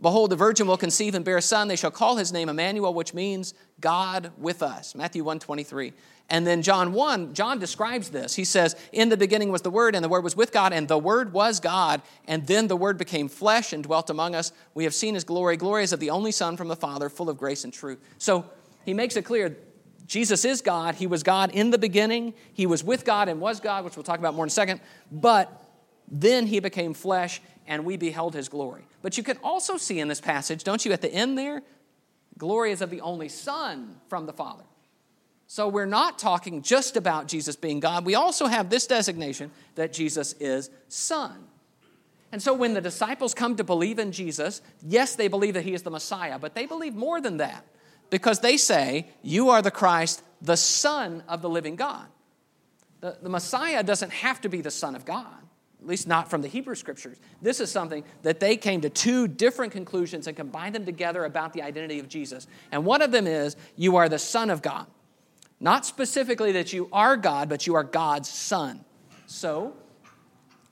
Behold, 0.00 0.30
the 0.30 0.36
virgin 0.36 0.66
will 0.66 0.76
conceive 0.76 1.14
and 1.14 1.24
bear 1.24 1.38
a 1.38 1.42
son. 1.42 1.68
They 1.68 1.76
shall 1.76 1.90
call 1.90 2.16
his 2.16 2.32
name 2.32 2.48
Emmanuel, 2.48 2.94
which 2.94 3.14
means 3.14 3.54
God 3.80 4.30
with 4.38 4.62
us. 4.62 4.94
Matthew 4.94 5.24
1 5.24 5.40
23. 5.40 5.92
And 6.30 6.46
then 6.46 6.60
John 6.60 6.92
1, 6.92 7.32
John 7.32 7.58
describes 7.58 8.10
this. 8.10 8.34
He 8.34 8.44
says, 8.44 8.76
In 8.92 9.08
the 9.08 9.16
beginning 9.16 9.50
was 9.50 9.62
the 9.62 9.70
Word, 9.70 9.94
and 9.94 10.04
the 10.04 10.10
Word 10.10 10.24
was 10.24 10.36
with 10.36 10.52
God, 10.52 10.74
and 10.74 10.86
the 10.86 10.98
Word 10.98 11.32
was 11.32 11.58
God. 11.58 12.02
And 12.26 12.46
then 12.46 12.68
the 12.68 12.76
Word 12.76 12.98
became 12.98 13.28
flesh 13.28 13.72
and 13.72 13.82
dwelt 13.82 14.10
among 14.10 14.34
us. 14.34 14.52
We 14.74 14.84
have 14.84 14.94
seen 14.94 15.14
his 15.14 15.24
glory. 15.24 15.56
Glory 15.56 15.84
is 15.84 15.92
of 15.92 16.00
the 16.00 16.10
only 16.10 16.32
Son 16.32 16.56
from 16.56 16.68
the 16.68 16.76
Father, 16.76 17.08
full 17.08 17.30
of 17.30 17.38
grace 17.38 17.64
and 17.64 17.72
truth. 17.72 17.98
So 18.18 18.44
he 18.84 18.92
makes 18.92 19.16
it 19.16 19.24
clear 19.24 19.56
Jesus 20.06 20.44
is 20.44 20.60
God. 20.60 20.96
He 20.96 21.06
was 21.06 21.22
God 21.22 21.50
in 21.54 21.70
the 21.70 21.78
beginning. 21.78 22.34
He 22.52 22.66
was 22.66 22.84
with 22.84 23.04
God 23.04 23.28
and 23.28 23.40
was 23.40 23.60
God, 23.60 23.84
which 23.84 23.96
we'll 23.96 24.04
talk 24.04 24.18
about 24.18 24.34
more 24.34 24.44
in 24.44 24.48
a 24.48 24.50
second. 24.50 24.80
But 25.10 25.62
then 26.10 26.46
he 26.46 26.60
became 26.60 26.94
flesh, 26.94 27.40
and 27.68 27.84
we 27.84 27.96
beheld 27.96 28.34
his 28.34 28.48
glory. 28.48 28.82
But 29.02 29.16
you 29.16 29.22
can 29.22 29.36
also 29.44 29.76
see 29.76 30.00
in 30.00 30.08
this 30.08 30.20
passage, 30.20 30.64
don't 30.64 30.84
you, 30.84 30.92
at 30.92 31.02
the 31.02 31.12
end 31.12 31.38
there, 31.38 31.62
glory 32.36 32.72
is 32.72 32.80
of 32.80 32.90
the 32.90 33.02
only 33.02 33.28
Son 33.28 33.96
from 34.08 34.26
the 34.26 34.32
Father. 34.32 34.64
So 35.46 35.68
we're 35.68 35.86
not 35.86 36.18
talking 36.18 36.62
just 36.62 36.96
about 36.96 37.28
Jesus 37.28 37.56
being 37.56 37.78
God. 37.78 38.04
We 38.04 38.14
also 38.14 38.46
have 38.46 38.70
this 38.70 38.86
designation 38.86 39.50
that 39.76 39.92
Jesus 39.92 40.34
is 40.40 40.70
Son. 40.88 41.46
And 42.32 42.42
so 42.42 42.52
when 42.52 42.74
the 42.74 42.80
disciples 42.80 43.32
come 43.32 43.56
to 43.56 43.64
believe 43.64 43.98
in 43.98 44.12
Jesus, 44.12 44.60
yes, 44.82 45.14
they 45.14 45.28
believe 45.28 45.54
that 45.54 45.64
he 45.64 45.72
is 45.72 45.82
the 45.82 45.90
Messiah, 45.90 46.38
but 46.38 46.54
they 46.54 46.66
believe 46.66 46.94
more 46.94 47.20
than 47.20 47.38
that 47.38 47.64
because 48.10 48.40
they 48.40 48.56
say, 48.56 49.06
You 49.22 49.50
are 49.50 49.62
the 49.62 49.70
Christ, 49.70 50.22
the 50.42 50.56
Son 50.56 51.22
of 51.28 51.40
the 51.40 51.48
living 51.48 51.76
God. 51.76 52.06
The, 53.00 53.16
the 53.22 53.30
Messiah 53.30 53.82
doesn't 53.82 54.12
have 54.12 54.40
to 54.42 54.48
be 54.48 54.60
the 54.60 54.70
Son 54.70 54.94
of 54.94 55.04
God 55.04 55.38
at 55.80 55.86
least 55.86 56.08
not 56.08 56.28
from 56.28 56.42
the 56.42 56.48
Hebrew 56.48 56.74
scriptures. 56.74 57.18
This 57.40 57.60
is 57.60 57.70
something 57.70 58.02
that 58.22 58.40
they 58.40 58.56
came 58.56 58.80
to 58.80 58.90
two 58.90 59.28
different 59.28 59.72
conclusions 59.72 60.26
and 60.26 60.36
combined 60.36 60.74
them 60.74 60.84
together 60.84 61.24
about 61.24 61.52
the 61.52 61.62
identity 61.62 62.00
of 62.00 62.08
Jesus. 62.08 62.46
And 62.72 62.84
one 62.84 63.00
of 63.00 63.12
them 63.12 63.26
is 63.26 63.56
you 63.76 63.96
are 63.96 64.08
the 64.08 64.18
Son 64.18 64.50
of 64.50 64.60
God. 64.60 64.86
Not 65.60 65.86
specifically 65.86 66.52
that 66.52 66.72
you 66.72 66.88
are 66.92 67.16
God, 67.16 67.48
but 67.48 67.66
you 67.66 67.74
are 67.74 67.84
God's 67.84 68.28
Son. 68.28 68.84
So, 69.26 69.74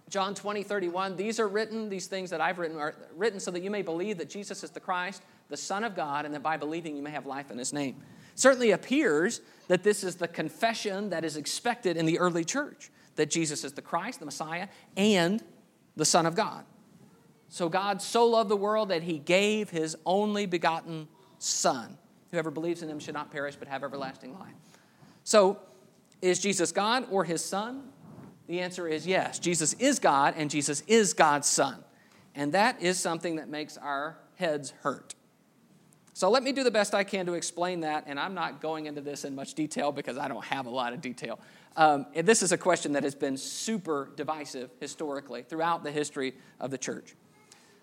John 0.09 0.35
20, 0.35 0.62
31, 0.62 1.16
these 1.16 1.40
are 1.40 1.49
written, 1.49 1.88
these 1.88 2.07
things 2.07 2.31
that 2.31 2.40
I've 2.40 2.59
written 2.59 2.79
are 2.79 2.95
written 3.16 3.40
so 3.40 3.51
that 3.51 3.62
you 3.62 3.71
may 3.71 3.83
believe 3.83 4.19
that 4.19 4.31
Jesus 4.31 4.62
is 4.62 4.71
the 4.71 4.81
Christ, 4.81 5.23
the 5.49 5.57
Son 5.57 5.83
of 5.85 5.97
God, 5.97 6.25
and 6.25 6.35
that 6.35 6.42
by 6.42 6.57
believing 6.57 6.97
you 6.97 7.03
may 7.03 7.11
have 7.11 7.27
life 7.27 7.51
in 7.51 7.59
his 7.59 7.73
name. 7.73 7.97
certainly 8.35 8.71
appears 8.71 9.40
that 9.69 9.83
this 9.83 10.05
is 10.05 10.16
the 10.16 10.29
confession 10.29 11.11
that 11.11 11.25
is 11.25 11.37
expected 11.37 11.97
in 11.97 12.07
the 12.07 12.19
early 12.19 12.45
church 12.45 12.90
that 13.16 13.31
Jesus 13.31 13.64
is 13.64 13.72
the 13.72 13.83
Christ, 13.83 14.20
the 14.20 14.26
Messiah, 14.26 14.68
and 14.96 15.42
the 15.96 16.05
Son 16.05 16.26
of 16.26 16.35
God. 16.35 16.64
So 17.48 17.68
God 17.68 18.02
so 18.02 18.26
loved 18.26 18.50
the 18.50 18.57
world 18.57 18.90
that 18.90 19.02
he 19.02 19.18
gave 19.18 19.70
his 19.70 19.96
only 20.05 20.46
begotten 20.46 21.09
Son. 21.38 21.96
Whoever 22.31 22.50
believes 22.50 22.83
in 22.83 22.88
him 22.88 22.98
should 22.98 23.14
not 23.14 23.31
perish 23.31 23.57
but 23.57 23.68
have 23.68 23.85
everlasting 23.85 24.38
life. 24.38 24.55
So, 25.24 25.59
is 26.22 26.38
Jesus 26.38 26.72
God 26.72 27.07
or 27.11 27.24
his 27.24 27.44
Son? 27.44 27.90
The 28.46 28.61
answer 28.61 28.88
is 28.88 29.07
yes. 29.07 29.38
Jesus 29.38 29.74
is 29.74 29.98
God 29.98 30.35
and 30.37 30.50
Jesus 30.50 30.83
is 30.87 31.12
God's 31.12 31.48
Son. 31.48 31.83
And 32.35 32.52
that 32.52 32.81
is 32.83 32.98
something 32.98 33.37
that 33.37 33.48
makes 33.48 33.76
our 33.76 34.18
heads 34.37 34.72
hurt. 34.83 35.14
So 36.16 36.31
let 36.31 36.42
me 36.42 36.52
do 36.52 36.64
the 36.64 36.70
best 36.70 36.94
I 36.94 37.05
can 37.05 37.26
to 37.26 37.35
explain 37.35 37.81
that, 37.81 38.05
and 38.07 38.18
I'm 38.18 38.33
not 38.33 38.62
going 38.62 38.87
into 38.87 39.02
this 39.02 39.26
in 39.26 39.35
much 39.35 39.52
detail 39.52 39.92
because 39.92 40.16
I 40.16 40.29
don't 40.29 40.44
have 40.46 40.64
a 40.64 40.70
lot 40.70 40.94
of 40.94 41.02
detail. 41.02 41.38
Um, 41.77 42.07
this 42.15 42.43
is 42.43 42.53
a 42.53 42.59
question 42.59 42.93
that 42.93 43.03
has 43.03 43.15
been 43.15 43.37
super 43.37 44.11
divisive 44.17 44.71
historically 44.81 45.43
throughout 45.43 45.85
the 45.85 45.93
history 45.93 46.35
of 46.59 46.71
the 46.71 46.79
church. 46.79 47.15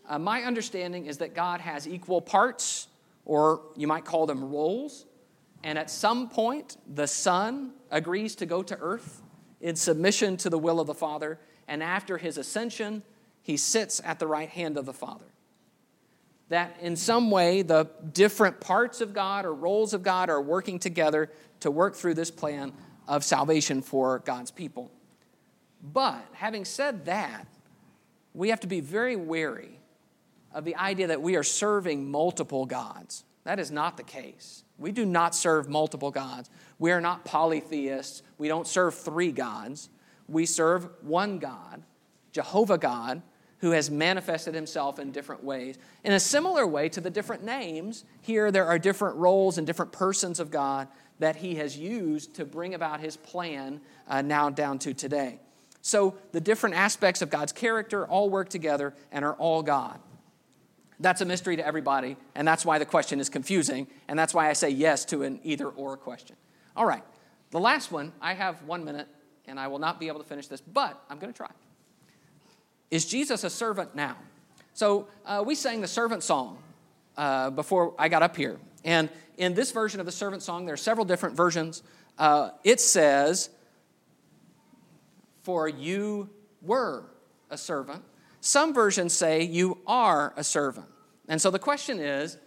Uh, 0.09 0.17
my 0.17 0.41
understanding 0.41 1.05
is 1.05 1.19
that 1.19 1.35
God 1.35 1.61
has 1.61 1.87
equal 1.87 2.19
parts, 2.19 2.87
or 3.23 3.61
you 3.75 3.85
might 3.85 4.03
call 4.03 4.25
them 4.25 4.51
roles, 4.51 5.05
and 5.63 5.77
at 5.77 5.91
some 5.91 6.27
point, 6.27 6.77
the 6.91 7.05
Son 7.05 7.71
agrees 7.91 8.35
to 8.37 8.47
go 8.47 8.63
to 8.63 8.77
earth 8.79 9.21
in 9.61 9.75
submission 9.75 10.37
to 10.37 10.49
the 10.49 10.57
will 10.57 10.79
of 10.79 10.87
the 10.87 10.93
Father, 10.95 11.39
and 11.67 11.83
after 11.83 12.17
his 12.17 12.37
ascension, 12.39 13.03
he 13.43 13.55
sits 13.55 14.01
at 14.03 14.17
the 14.17 14.27
right 14.27 14.49
hand 14.49 14.75
of 14.75 14.85
the 14.85 14.93
Father. 14.93 15.25
That 16.49 16.77
in 16.81 16.95
some 16.95 17.29
way, 17.29 17.61
the 17.61 17.89
different 18.11 18.59
parts 18.59 19.01
of 19.01 19.13
God 19.13 19.45
or 19.45 19.53
roles 19.53 19.93
of 19.93 20.01
God 20.01 20.29
are 20.29 20.41
working 20.41 20.79
together 20.79 21.31
to 21.61 21.71
work 21.71 21.95
through 21.95 22.15
this 22.15 22.31
plan 22.31 22.73
of 23.07 23.23
salvation 23.23 23.81
for 23.81 24.19
God's 24.19 24.51
people. 24.51 24.91
But 25.81 26.25
having 26.33 26.65
said 26.65 27.05
that, 27.05 27.47
we 28.33 28.49
have 28.49 28.61
to 28.61 28.67
be 28.67 28.79
very 28.79 29.15
wary 29.15 29.79
of 30.53 30.65
the 30.65 30.75
idea 30.75 31.07
that 31.07 31.21
we 31.21 31.35
are 31.35 31.43
serving 31.43 32.09
multiple 32.09 32.65
gods. 32.65 33.25
That 33.43 33.59
is 33.59 33.71
not 33.71 33.97
the 33.97 34.03
case. 34.03 34.63
We 34.77 34.91
do 34.91 35.05
not 35.05 35.35
serve 35.35 35.69
multiple 35.69 36.11
gods. 36.11 36.49
We 36.79 36.91
are 36.91 37.01
not 37.01 37.25
polytheists. 37.25 38.23
We 38.37 38.47
don't 38.47 38.67
serve 38.67 38.95
three 38.95 39.31
gods. 39.31 39.89
We 40.27 40.45
serve 40.45 40.87
one 41.01 41.39
God, 41.39 41.83
Jehovah 42.31 42.77
God, 42.77 43.21
who 43.59 43.71
has 43.71 43.89
manifested 43.89 44.53
himself 44.53 44.99
in 44.99 45.11
different 45.11 45.43
ways. 45.43 45.77
In 46.03 46.13
a 46.13 46.19
similar 46.19 46.65
way 46.67 46.89
to 46.89 47.01
the 47.01 47.09
different 47.09 47.43
names, 47.43 48.03
here 48.21 48.51
there 48.51 48.65
are 48.65 48.79
different 48.79 49.15
roles 49.17 49.57
and 49.57 49.67
different 49.67 49.91
persons 49.91 50.39
of 50.39 50.51
God 50.51 50.87
that 51.19 51.37
he 51.37 51.55
has 51.55 51.77
used 51.77 52.35
to 52.35 52.45
bring 52.45 52.73
about 52.73 52.99
his 52.99 53.17
plan 53.17 53.81
uh, 54.07 54.21
now 54.21 54.49
down 54.49 54.79
to 54.79 54.93
today. 54.93 55.39
So 55.81 56.15
the 56.31 56.41
different 56.41 56.75
aspects 56.75 57.21
of 57.21 57.29
God's 57.29 57.51
character 57.51 58.05
all 58.07 58.29
work 58.29 58.49
together 58.49 58.93
and 59.11 59.25
are 59.25 59.33
all 59.33 59.63
God. 59.63 59.99
That's 60.99 61.21
a 61.21 61.25
mystery 61.25 61.57
to 61.57 61.65
everybody, 61.65 62.15
and 62.35 62.47
that's 62.47 62.65
why 62.65 62.77
the 62.77 62.85
question 62.85 63.19
is 63.19 63.27
confusing, 63.27 63.87
and 64.07 64.17
that's 64.17 64.33
why 64.33 64.49
I 64.49 64.53
say 64.53 64.69
yes 64.69 65.03
to 65.05 65.23
an 65.23 65.39
either 65.43 65.67
or 65.67 65.97
question. 65.97 66.37
All 66.75 66.85
right, 66.85 67.03
the 67.51 67.59
last 67.59 67.91
one, 67.91 68.13
I 68.21 68.33
have 68.33 68.63
one 68.63 68.85
minute, 68.85 69.07
and 69.45 69.59
I 69.59 69.67
will 69.67 69.79
not 69.79 69.99
be 69.99 70.07
able 70.07 70.19
to 70.19 70.25
finish 70.25 70.47
this, 70.47 70.61
but 70.61 71.03
I'm 71.09 71.19
going 71.19 71.33
to 71.33 71.37
try. 71.37 71.49
Is 72.89 73.05
Jesus 73.05 73.43
a 73.43 73.49
servant 73.49 73.95
now? 73.95 74.15
So 74.73 75.07
uh, 75.25 75.43
we 75.45 75.55
sang 75.55 75.81
the 75.81 75.87
servant 75.87 76.23
song 76.23 76.57
uh, 77.17 77.49
before 77.49 77.93
I 77.99 78.07
got 78.07 78.23
up 78.23 78.37
here, 78.37 78.57
and 78.83 79.09
in 79.37 79.53
this 79.53 79.71
version 79.71 79.99
of 79.99 80.05
the 80.05 80.11
servant 80.11 80.43
song, 80.43 80.65
there 80.65 80.73
are 80.73 80.77
several 80.77 81.05
different 81.05 81.35
versions. 81.35 81.83
Uh, 82.17 82.51
it 82.63 82.79
says, 82.79 83.49
For 85.41 85.67
you 85.67 86.29
were 86.61 87.05
a 87.49 87.57
servant. 87.57 88.03
Some 88.41 88.73
versions 88.73 89.13
say, 89.13 89.43
You 89.43 89.79
are 89.87 90.33
a 90.35 90.43
servant. 90.43 90.87
And 91.27 91.41
so 91.41 91.49
the 91.49 91.59
question 91.59 91.99
is, 91.99 92.37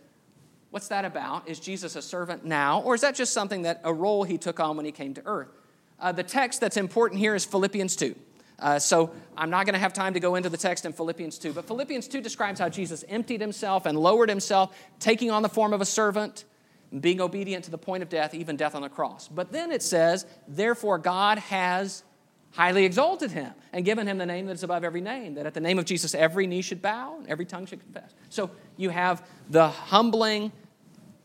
What's 0.71 0.89
that 0.89 1.05
about? 1.05 1.49
Is 1.49 1.59
Jesus 1.59 1.97
a 1.97 2.03
servant 2.03 2.45
now, 2.45 2.83
or 2.83 2.95
is 2.95 3.01
that 3.01 3.15
just 3.15 3.33
something 3.33 3.63
that 3.63 3.81
a 3.85 3.95
role 3.95 4.25
he 4.25 4.37
took 4.37 4.61
on 4.61 4.77
when 4.77 4.85
he 4.85 4.93
came 4.93 5.15
to 5.15 5.23
earth? 5.25 5.49
Uh, 5.99 6.13
the 6.13 6.23
text 6.23 6.61
that's 6.61 6.77
important 6.77 7.19
here 7.21 7.35
is 7.35 7.45
Philippians 7.45 7.97
2. 7.97 8.15
Uh, 8.59 8.79
so 8.79 9.13
I'm 9.37 9.51
not 9.51 9.67
going 9.67 9.75
to 9.75 9.79
have 9.79 9.93
time 9.93 10.15
to 10.15 10.21
go 10.21 10.35
into 10.35 10.49
the 10.49 10.57
text 10.57 10.87
in 10.87 10.93
Philippians 10.93 11.39
2, 11.39 11.53
but 11.53 11.67
Philippians 11.67 12.09
2 12.09 12.21
describes 12.21 12.59
how 12.59 12.69
Jesus 12.69 13.05
emptied 13.09 13.41
himself 13.41 13.85
and 13.85 13.99
lowered 13.99 14.29
himself, 14.29 14.77
taking 14.99 15.31
on 15.31 15.43
the 15.43 15.49
form 15.49 15.73
of 15.73 15.81
a 15.81 15.85
servant, 15.85 16.45
being 17.01 17.21
obedient 17.21 17.65
to 17.65 17.71
the 17.71 17.79
point 17.79 18.03
of 18.03 18.09
death, 18.09 18.33
even 18.33 18.57
death 18.57 18.75
on 18.75 18.83
the 18.83 18.89
cross. 18.89 19.29
But 19.29 19.53
then 19.53 19.71
it 19.73 19.83
says, 19.83 20.25
therefore 20.49 20.99
God 20.99 21.39
has 21.39 22.03
highly 22.53 22.87
exalted 22.87 23.31
him 23.31 23.53
and 23.75 23.85
given 23.85 24.07
him 24.07 24.17
the 24.17 24.25
name 24.25 24.47
that 24.47 24.53
is 24.53 24.63
above 24.63 24.83
every 24.85 25.03
name, 25.03 25.35
that 25.35 25.45
at 25.45 25.53
the 25.53 25.61
name 25.61 25.79
of 25.79 25.85
Jesus 25.85 26.15
every 26.15 26.47
knee 26.47 26.63
should 26.63 26.81
bow 26.81 27.17
and 27.19 27.29
every 27.29 27.45
tongue 27.45 27.67
should 27.67 27.81
confess. 27.81 28.15
So 28.31 28.51
you 28.79 28.89
have 28.89 29.27
the 29.51 29.69
humbling 29.69 30.53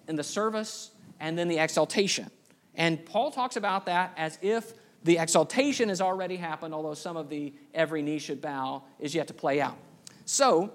and 0.10 0.20
the 0.20 0.24
service 0.24 0.92
and 1.22 1.38
then 1.38 1.48
the 1.48 1.60
exaltation. 1.60 2.30
And 2.76 3.06
Paul 3.06 3.32
talks 3.32 3.56
about 3.56 3.86
that 3.86 4.14
as 4.18 4.38
if 4.42 4.74
the 5.04 5.18
exaltation 5.18 5.90
has 5.90 6.02
already 6.02 6.38
happened, 6.38 6.74
although 6.74 6.94
some 6.94 7.18
of 7.18 7.30
the 7.30 7.54
every 7.74 8.02
knee 8.02 8.20
should 8.20 8.42
bow 8.42 8.84
is 9.00 9.16
yet 9.16 9.28
to 9.28 9.34
play 9.34 9.60
out. 9.60 9.78
So, 10.26 10.72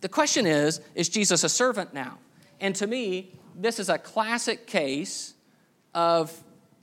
the 0.00 0.08
question 0.08 0.46
is 0.46 0.80
is 0.94 1.08
Jesus 1.08 1.44
a 1.44 1.48
servant 1.48 1.94
now? 1.94 2.18
And 2.60 2.74
to 2.76 2.86
me, 2.86 3.34
this 3.56 3.78
is 3.78 3.88
a 3.88 3.98
classic 3.98 4.66
case 4.66 5.34
of 5.94 6.32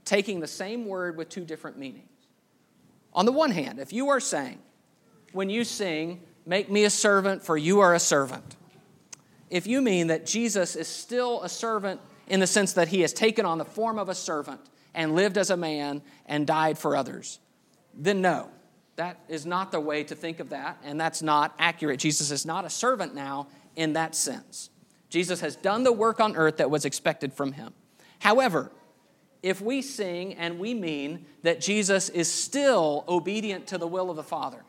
taking 0.06 0.40
the 0.40 0.48
same 0.48 0.86
word 0.86 1.18
with 1.18 1.30
two 1.30 1.46
different 1.46 1.78
meanings. 1.78 2.06
On 3.14 3.26
the 3.26 3.32
one 3.32 3.52
hand, 3.52 3.80
if 3.80 3.92
you 3.92 4.10
are 4.10 4.20
saying, 4.20 4.60
when 5.32 5.50
you 5.50 5.64
sing, 5.64 6.22
Make 6.50 6.72
me 6.72 6.84
a 6.84 6.90
servant, 6.90 7.44
for 7.44 7.58
you 7.58 7.82
are 7.82 7.94
a 7.94 8.00
servant, 8.00 8.56
if 9.52 9.68
you 9.68 9.84
mean 9.84 10.08
that 10.08 10.26
Jesus 10.26 10.76
is 10.76 10.88
still 10.88 11.44
a 11.44 11.50
servant 11.50 12.02
in 12.28 12.40
the 12.40 12.48
sense 12.48 12.74
that 12.74 12.88
he 12.88 13.02
has 13.02 13.14
taken 13.14 13.46
on 13.46 13.60
the 13.60 13.66
form 13.66 14.00
of 14.00 14.10
a 14.10 14.16
servant 14.16 14.60
and 14.94 15.16
lived 15.16 15.38
as 15.38 15.50
a 15.50 15.58
man 15.58 16.02
and 16.26 16.46
died 16.48 16.78
for 16.78 16.96
others, 16.96 17.40
then 17.94 18.22
no, 18.22 18.50
that 18.96 19.20
is 19.30 19.46
not 19.46 19.72
the 19.72 19.80
way 19.80 20.04
to 20.04 20.16
think 20.16 20.40
of 20.40 20.50
that, 20.50 20.78
and 20.84 21.00
that's 21.00 21.22
not 21.22 21.54
accurate. 21.58 22.00
Jesus 22.00 22.32
is 22.32 22.46
not 22.46 22.66
a 22.66 22.70
servant 22.70 23.16
now 23.16 23.48
in 23.76 23.94
that 23.94 24.16
sense. 24.16 24.70
Jesus 25.10 25.42
has 25.42 25.56
done 25.56 25.84
the 25.84 25.92
work 25.92 26.20
on 26.20 26.36
earth 26.36 26.58
that 26.58 26.70
was 26.70 26.86
expected 26.86 27.34
from 27.34 27.54
him. 27.54 27.74
However, 28.20 28.72
if 29.42 29.62
we 29.62 29.82
sing 29.82 30.34
and 30.34 30.60
we 30.60 30.74
mean 30.74 31.26
that 31.44 31.62
Jesus 31.62 32.10
is 32.10 32.32
still 32.32 33.06
obedient 33.08 33.68
to 33.68 33.78
the 33.78 33.88
will 33.88 34.10
of 34.10 34.18
the 34.18 34.24
Father, 34.24 34.64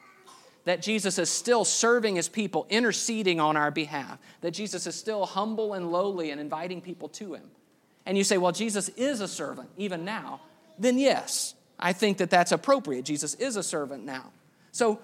that 0.64 0.82
Jesus 0.82 1.18
is 1.18 1.28
still 1.28 1.64
serving 1.64 2.16
his 2.16 2.28
people, 2.28 2.66
interceding 2.70 3.40
on 3.40 3.56
our 3.56 3.70
behalf, 3.70 4.18
that 4.42 4.52
Jesus 4.52 4.86
is 4.86 4.94
still 4.94 5.26
humble 5.26 5.74
and 5.74 5.90
lowly 5.90 6.30
and 6.30 6.40
inviting 6.40 6.80
people 6.80 7.08
to 7.08 7.34
him, 7.34 7.50
and 8.06 8.16
you 8.16 8.24
say, 8.24 8.38
well, 8.38 8.52
Jesus 8.52 8.88
is 8.90 9.20
a 9.20 9.28
servant 9.28 9.70
even 9.76 10.04
now, 10.04 10.40
then 10.78 10.98
yes, 10.98 11.54
I 11.78 11.92
think 11.92 12.18
that 12.18 12.30
that's 12.30 12.52
appropriate. 12.52 13.04
Jesus 13.04 13.34
is 13.34 13.56
a 13.56 13.62
servant 13.62 14.04
now. 14.04 14.32
So, 14.72 15.00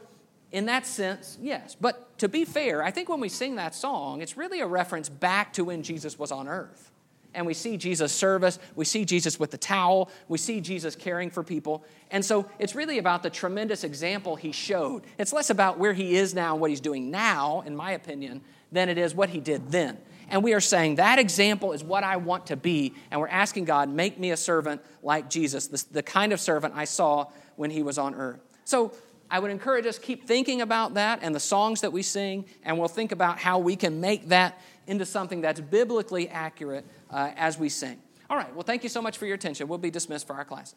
in 0.52 0.66
that 0.66 0.86
sense, 0.86 1.36
yes. 1.40 1.76
But 1.78 2.18
to 2.18 2.28
be 2.28 2.44
fair, 2.44 2.82
I 2.82 2.90
think 2.90 3.08
when 3.08 3.20
we 3.20 3.28
sing 3.28 3.56
that 3.56 3.74
song, 3.74 4.22
it's 4.22 4.36
really 4.36 4.60
a 4.60 4.66
reference 4.66 5.08
back 5.08 5.52
to 5.54 5.64
when 5.64 5.82
Jesus 5.82 6.18
was 6.18 6.30
on 6.30 6.46
earth. 6.46 6.90
And 7.34 7.44
we 7.46 7.52
see 7.52 7.76
Jesus 7.76 8.12
service, 8.12 8.58
we 8.74 8.86
see 8.86 9.04
Jesus 9.04 9.38
with 9.38 9.50
the 9.50 9.58
towel, 9.58 10.10
we 10.26 10.38
see 10.38 10.62
Jesus 10.62 10.96
caring 10.96 11.30
for 11.30 11.42
people. 11.42 11.84
And 12.10 12.24
so 12.24 12.46
it's 12.58 12.74
really 12.74 12.96
about 12.96 13.22
the 13.22 13.28
tremendous 13.28 13.84
example 13.84 14.36
he 14.36 14.52
showed. 14.52 15.02
It's 15.18 15.34
less 15.34 15.50
about 15.50 15.78
where 15.78 15.92
he 15.92 16.16
is 16.16 16.34
now 16.34 16.52
and 16.52 16.60
what 16.62 16.70
he's 16.70 16.80
doing 16.80 17.10
now, 17.10 17.62
in 17.66 17.76
my 17.76 17.90
opinion, 17.92 18.40
than 18.72 18.88
it 18.88 18.96
is 18.96 19.14
what 19.14 19.28
he 19.28 19.40
did 19.40 19.70
then. 19.70 19.98
And 20.28 20.42
we 20.42 20.54
are 20.54 20.60
saying 20.60 20.96
that 20.96 21.18
example 21.18 21.72
is 21.72 21.84
what 21.84 22.04
I 22.04 22.16
want 22.16 22.46
to 22.46 22.56
be. 22.56 22.94
And 23.10 23.20
we're 23.20 23.28
asking 23.28 23.64
God, 23.64 23.88
make 23.88 24.18
me 24.18 24.30
a 24.30 24.36
servant 24.36 24.82
like 25.02 25.30
Jesus, 25.30 25.68
the, 25.68 25.84
the 25.92 26.02
kind 26.02 26.32
of 26.32 26.40
servant 26.40 26.74
I 26.76 26.84
saw 26.84 27.26
when 27.56 27.70
he 27.70 27.82
was 27.82 27.98
on 27.98 28.14
earth. 28.14 28.40
So 28.64 28.92
I 29.30 29.38
would 29.38 29.50
encourage 29.50 29.86
us 29.86 29.98
keep 29.98 30.26
thinking 30.26 30.60
about 30.60 30.94
that 30.94 31.20
and 31.22 31.34
the 31.34 31.40
songs 31.40 31.80
that 31.80 31.92
we 31.92 32.02
sing, 32.02 32.44
and 32.64 32.78
we'll 32.78 32.88
think 32.88 33.12
about 33.12 33.38
how 33.38 33.58
we 33.58 33.76
can 33.76 34.00
make 34.00 34.28
that 34.28 34.60
into 34.86 35.04
something 35.04 35.40
that's 35.40 35.60
biblically 35.60 36.28
accurate 36.28 36.84
uh, 37.10 37.32
as 37.36 37.58
we 37.58 37.68
sing. 37.68 38.00
All 38.28 38.36
right, 38.36 38.52
well, 38.54 38.64
thank 38.64 38.82
you 38.82 38.88
so 38.88 39.02
much 39.02 39.18
for 39.18 39.26
your 39.26 39.34
attention. 39.34 39.68
We'll 39.68 39.78
be 39.78 39.90
dismissed 39.90 40.26
for 40.26 40.34
our 40.34 40.44
classes. 40.44 40.76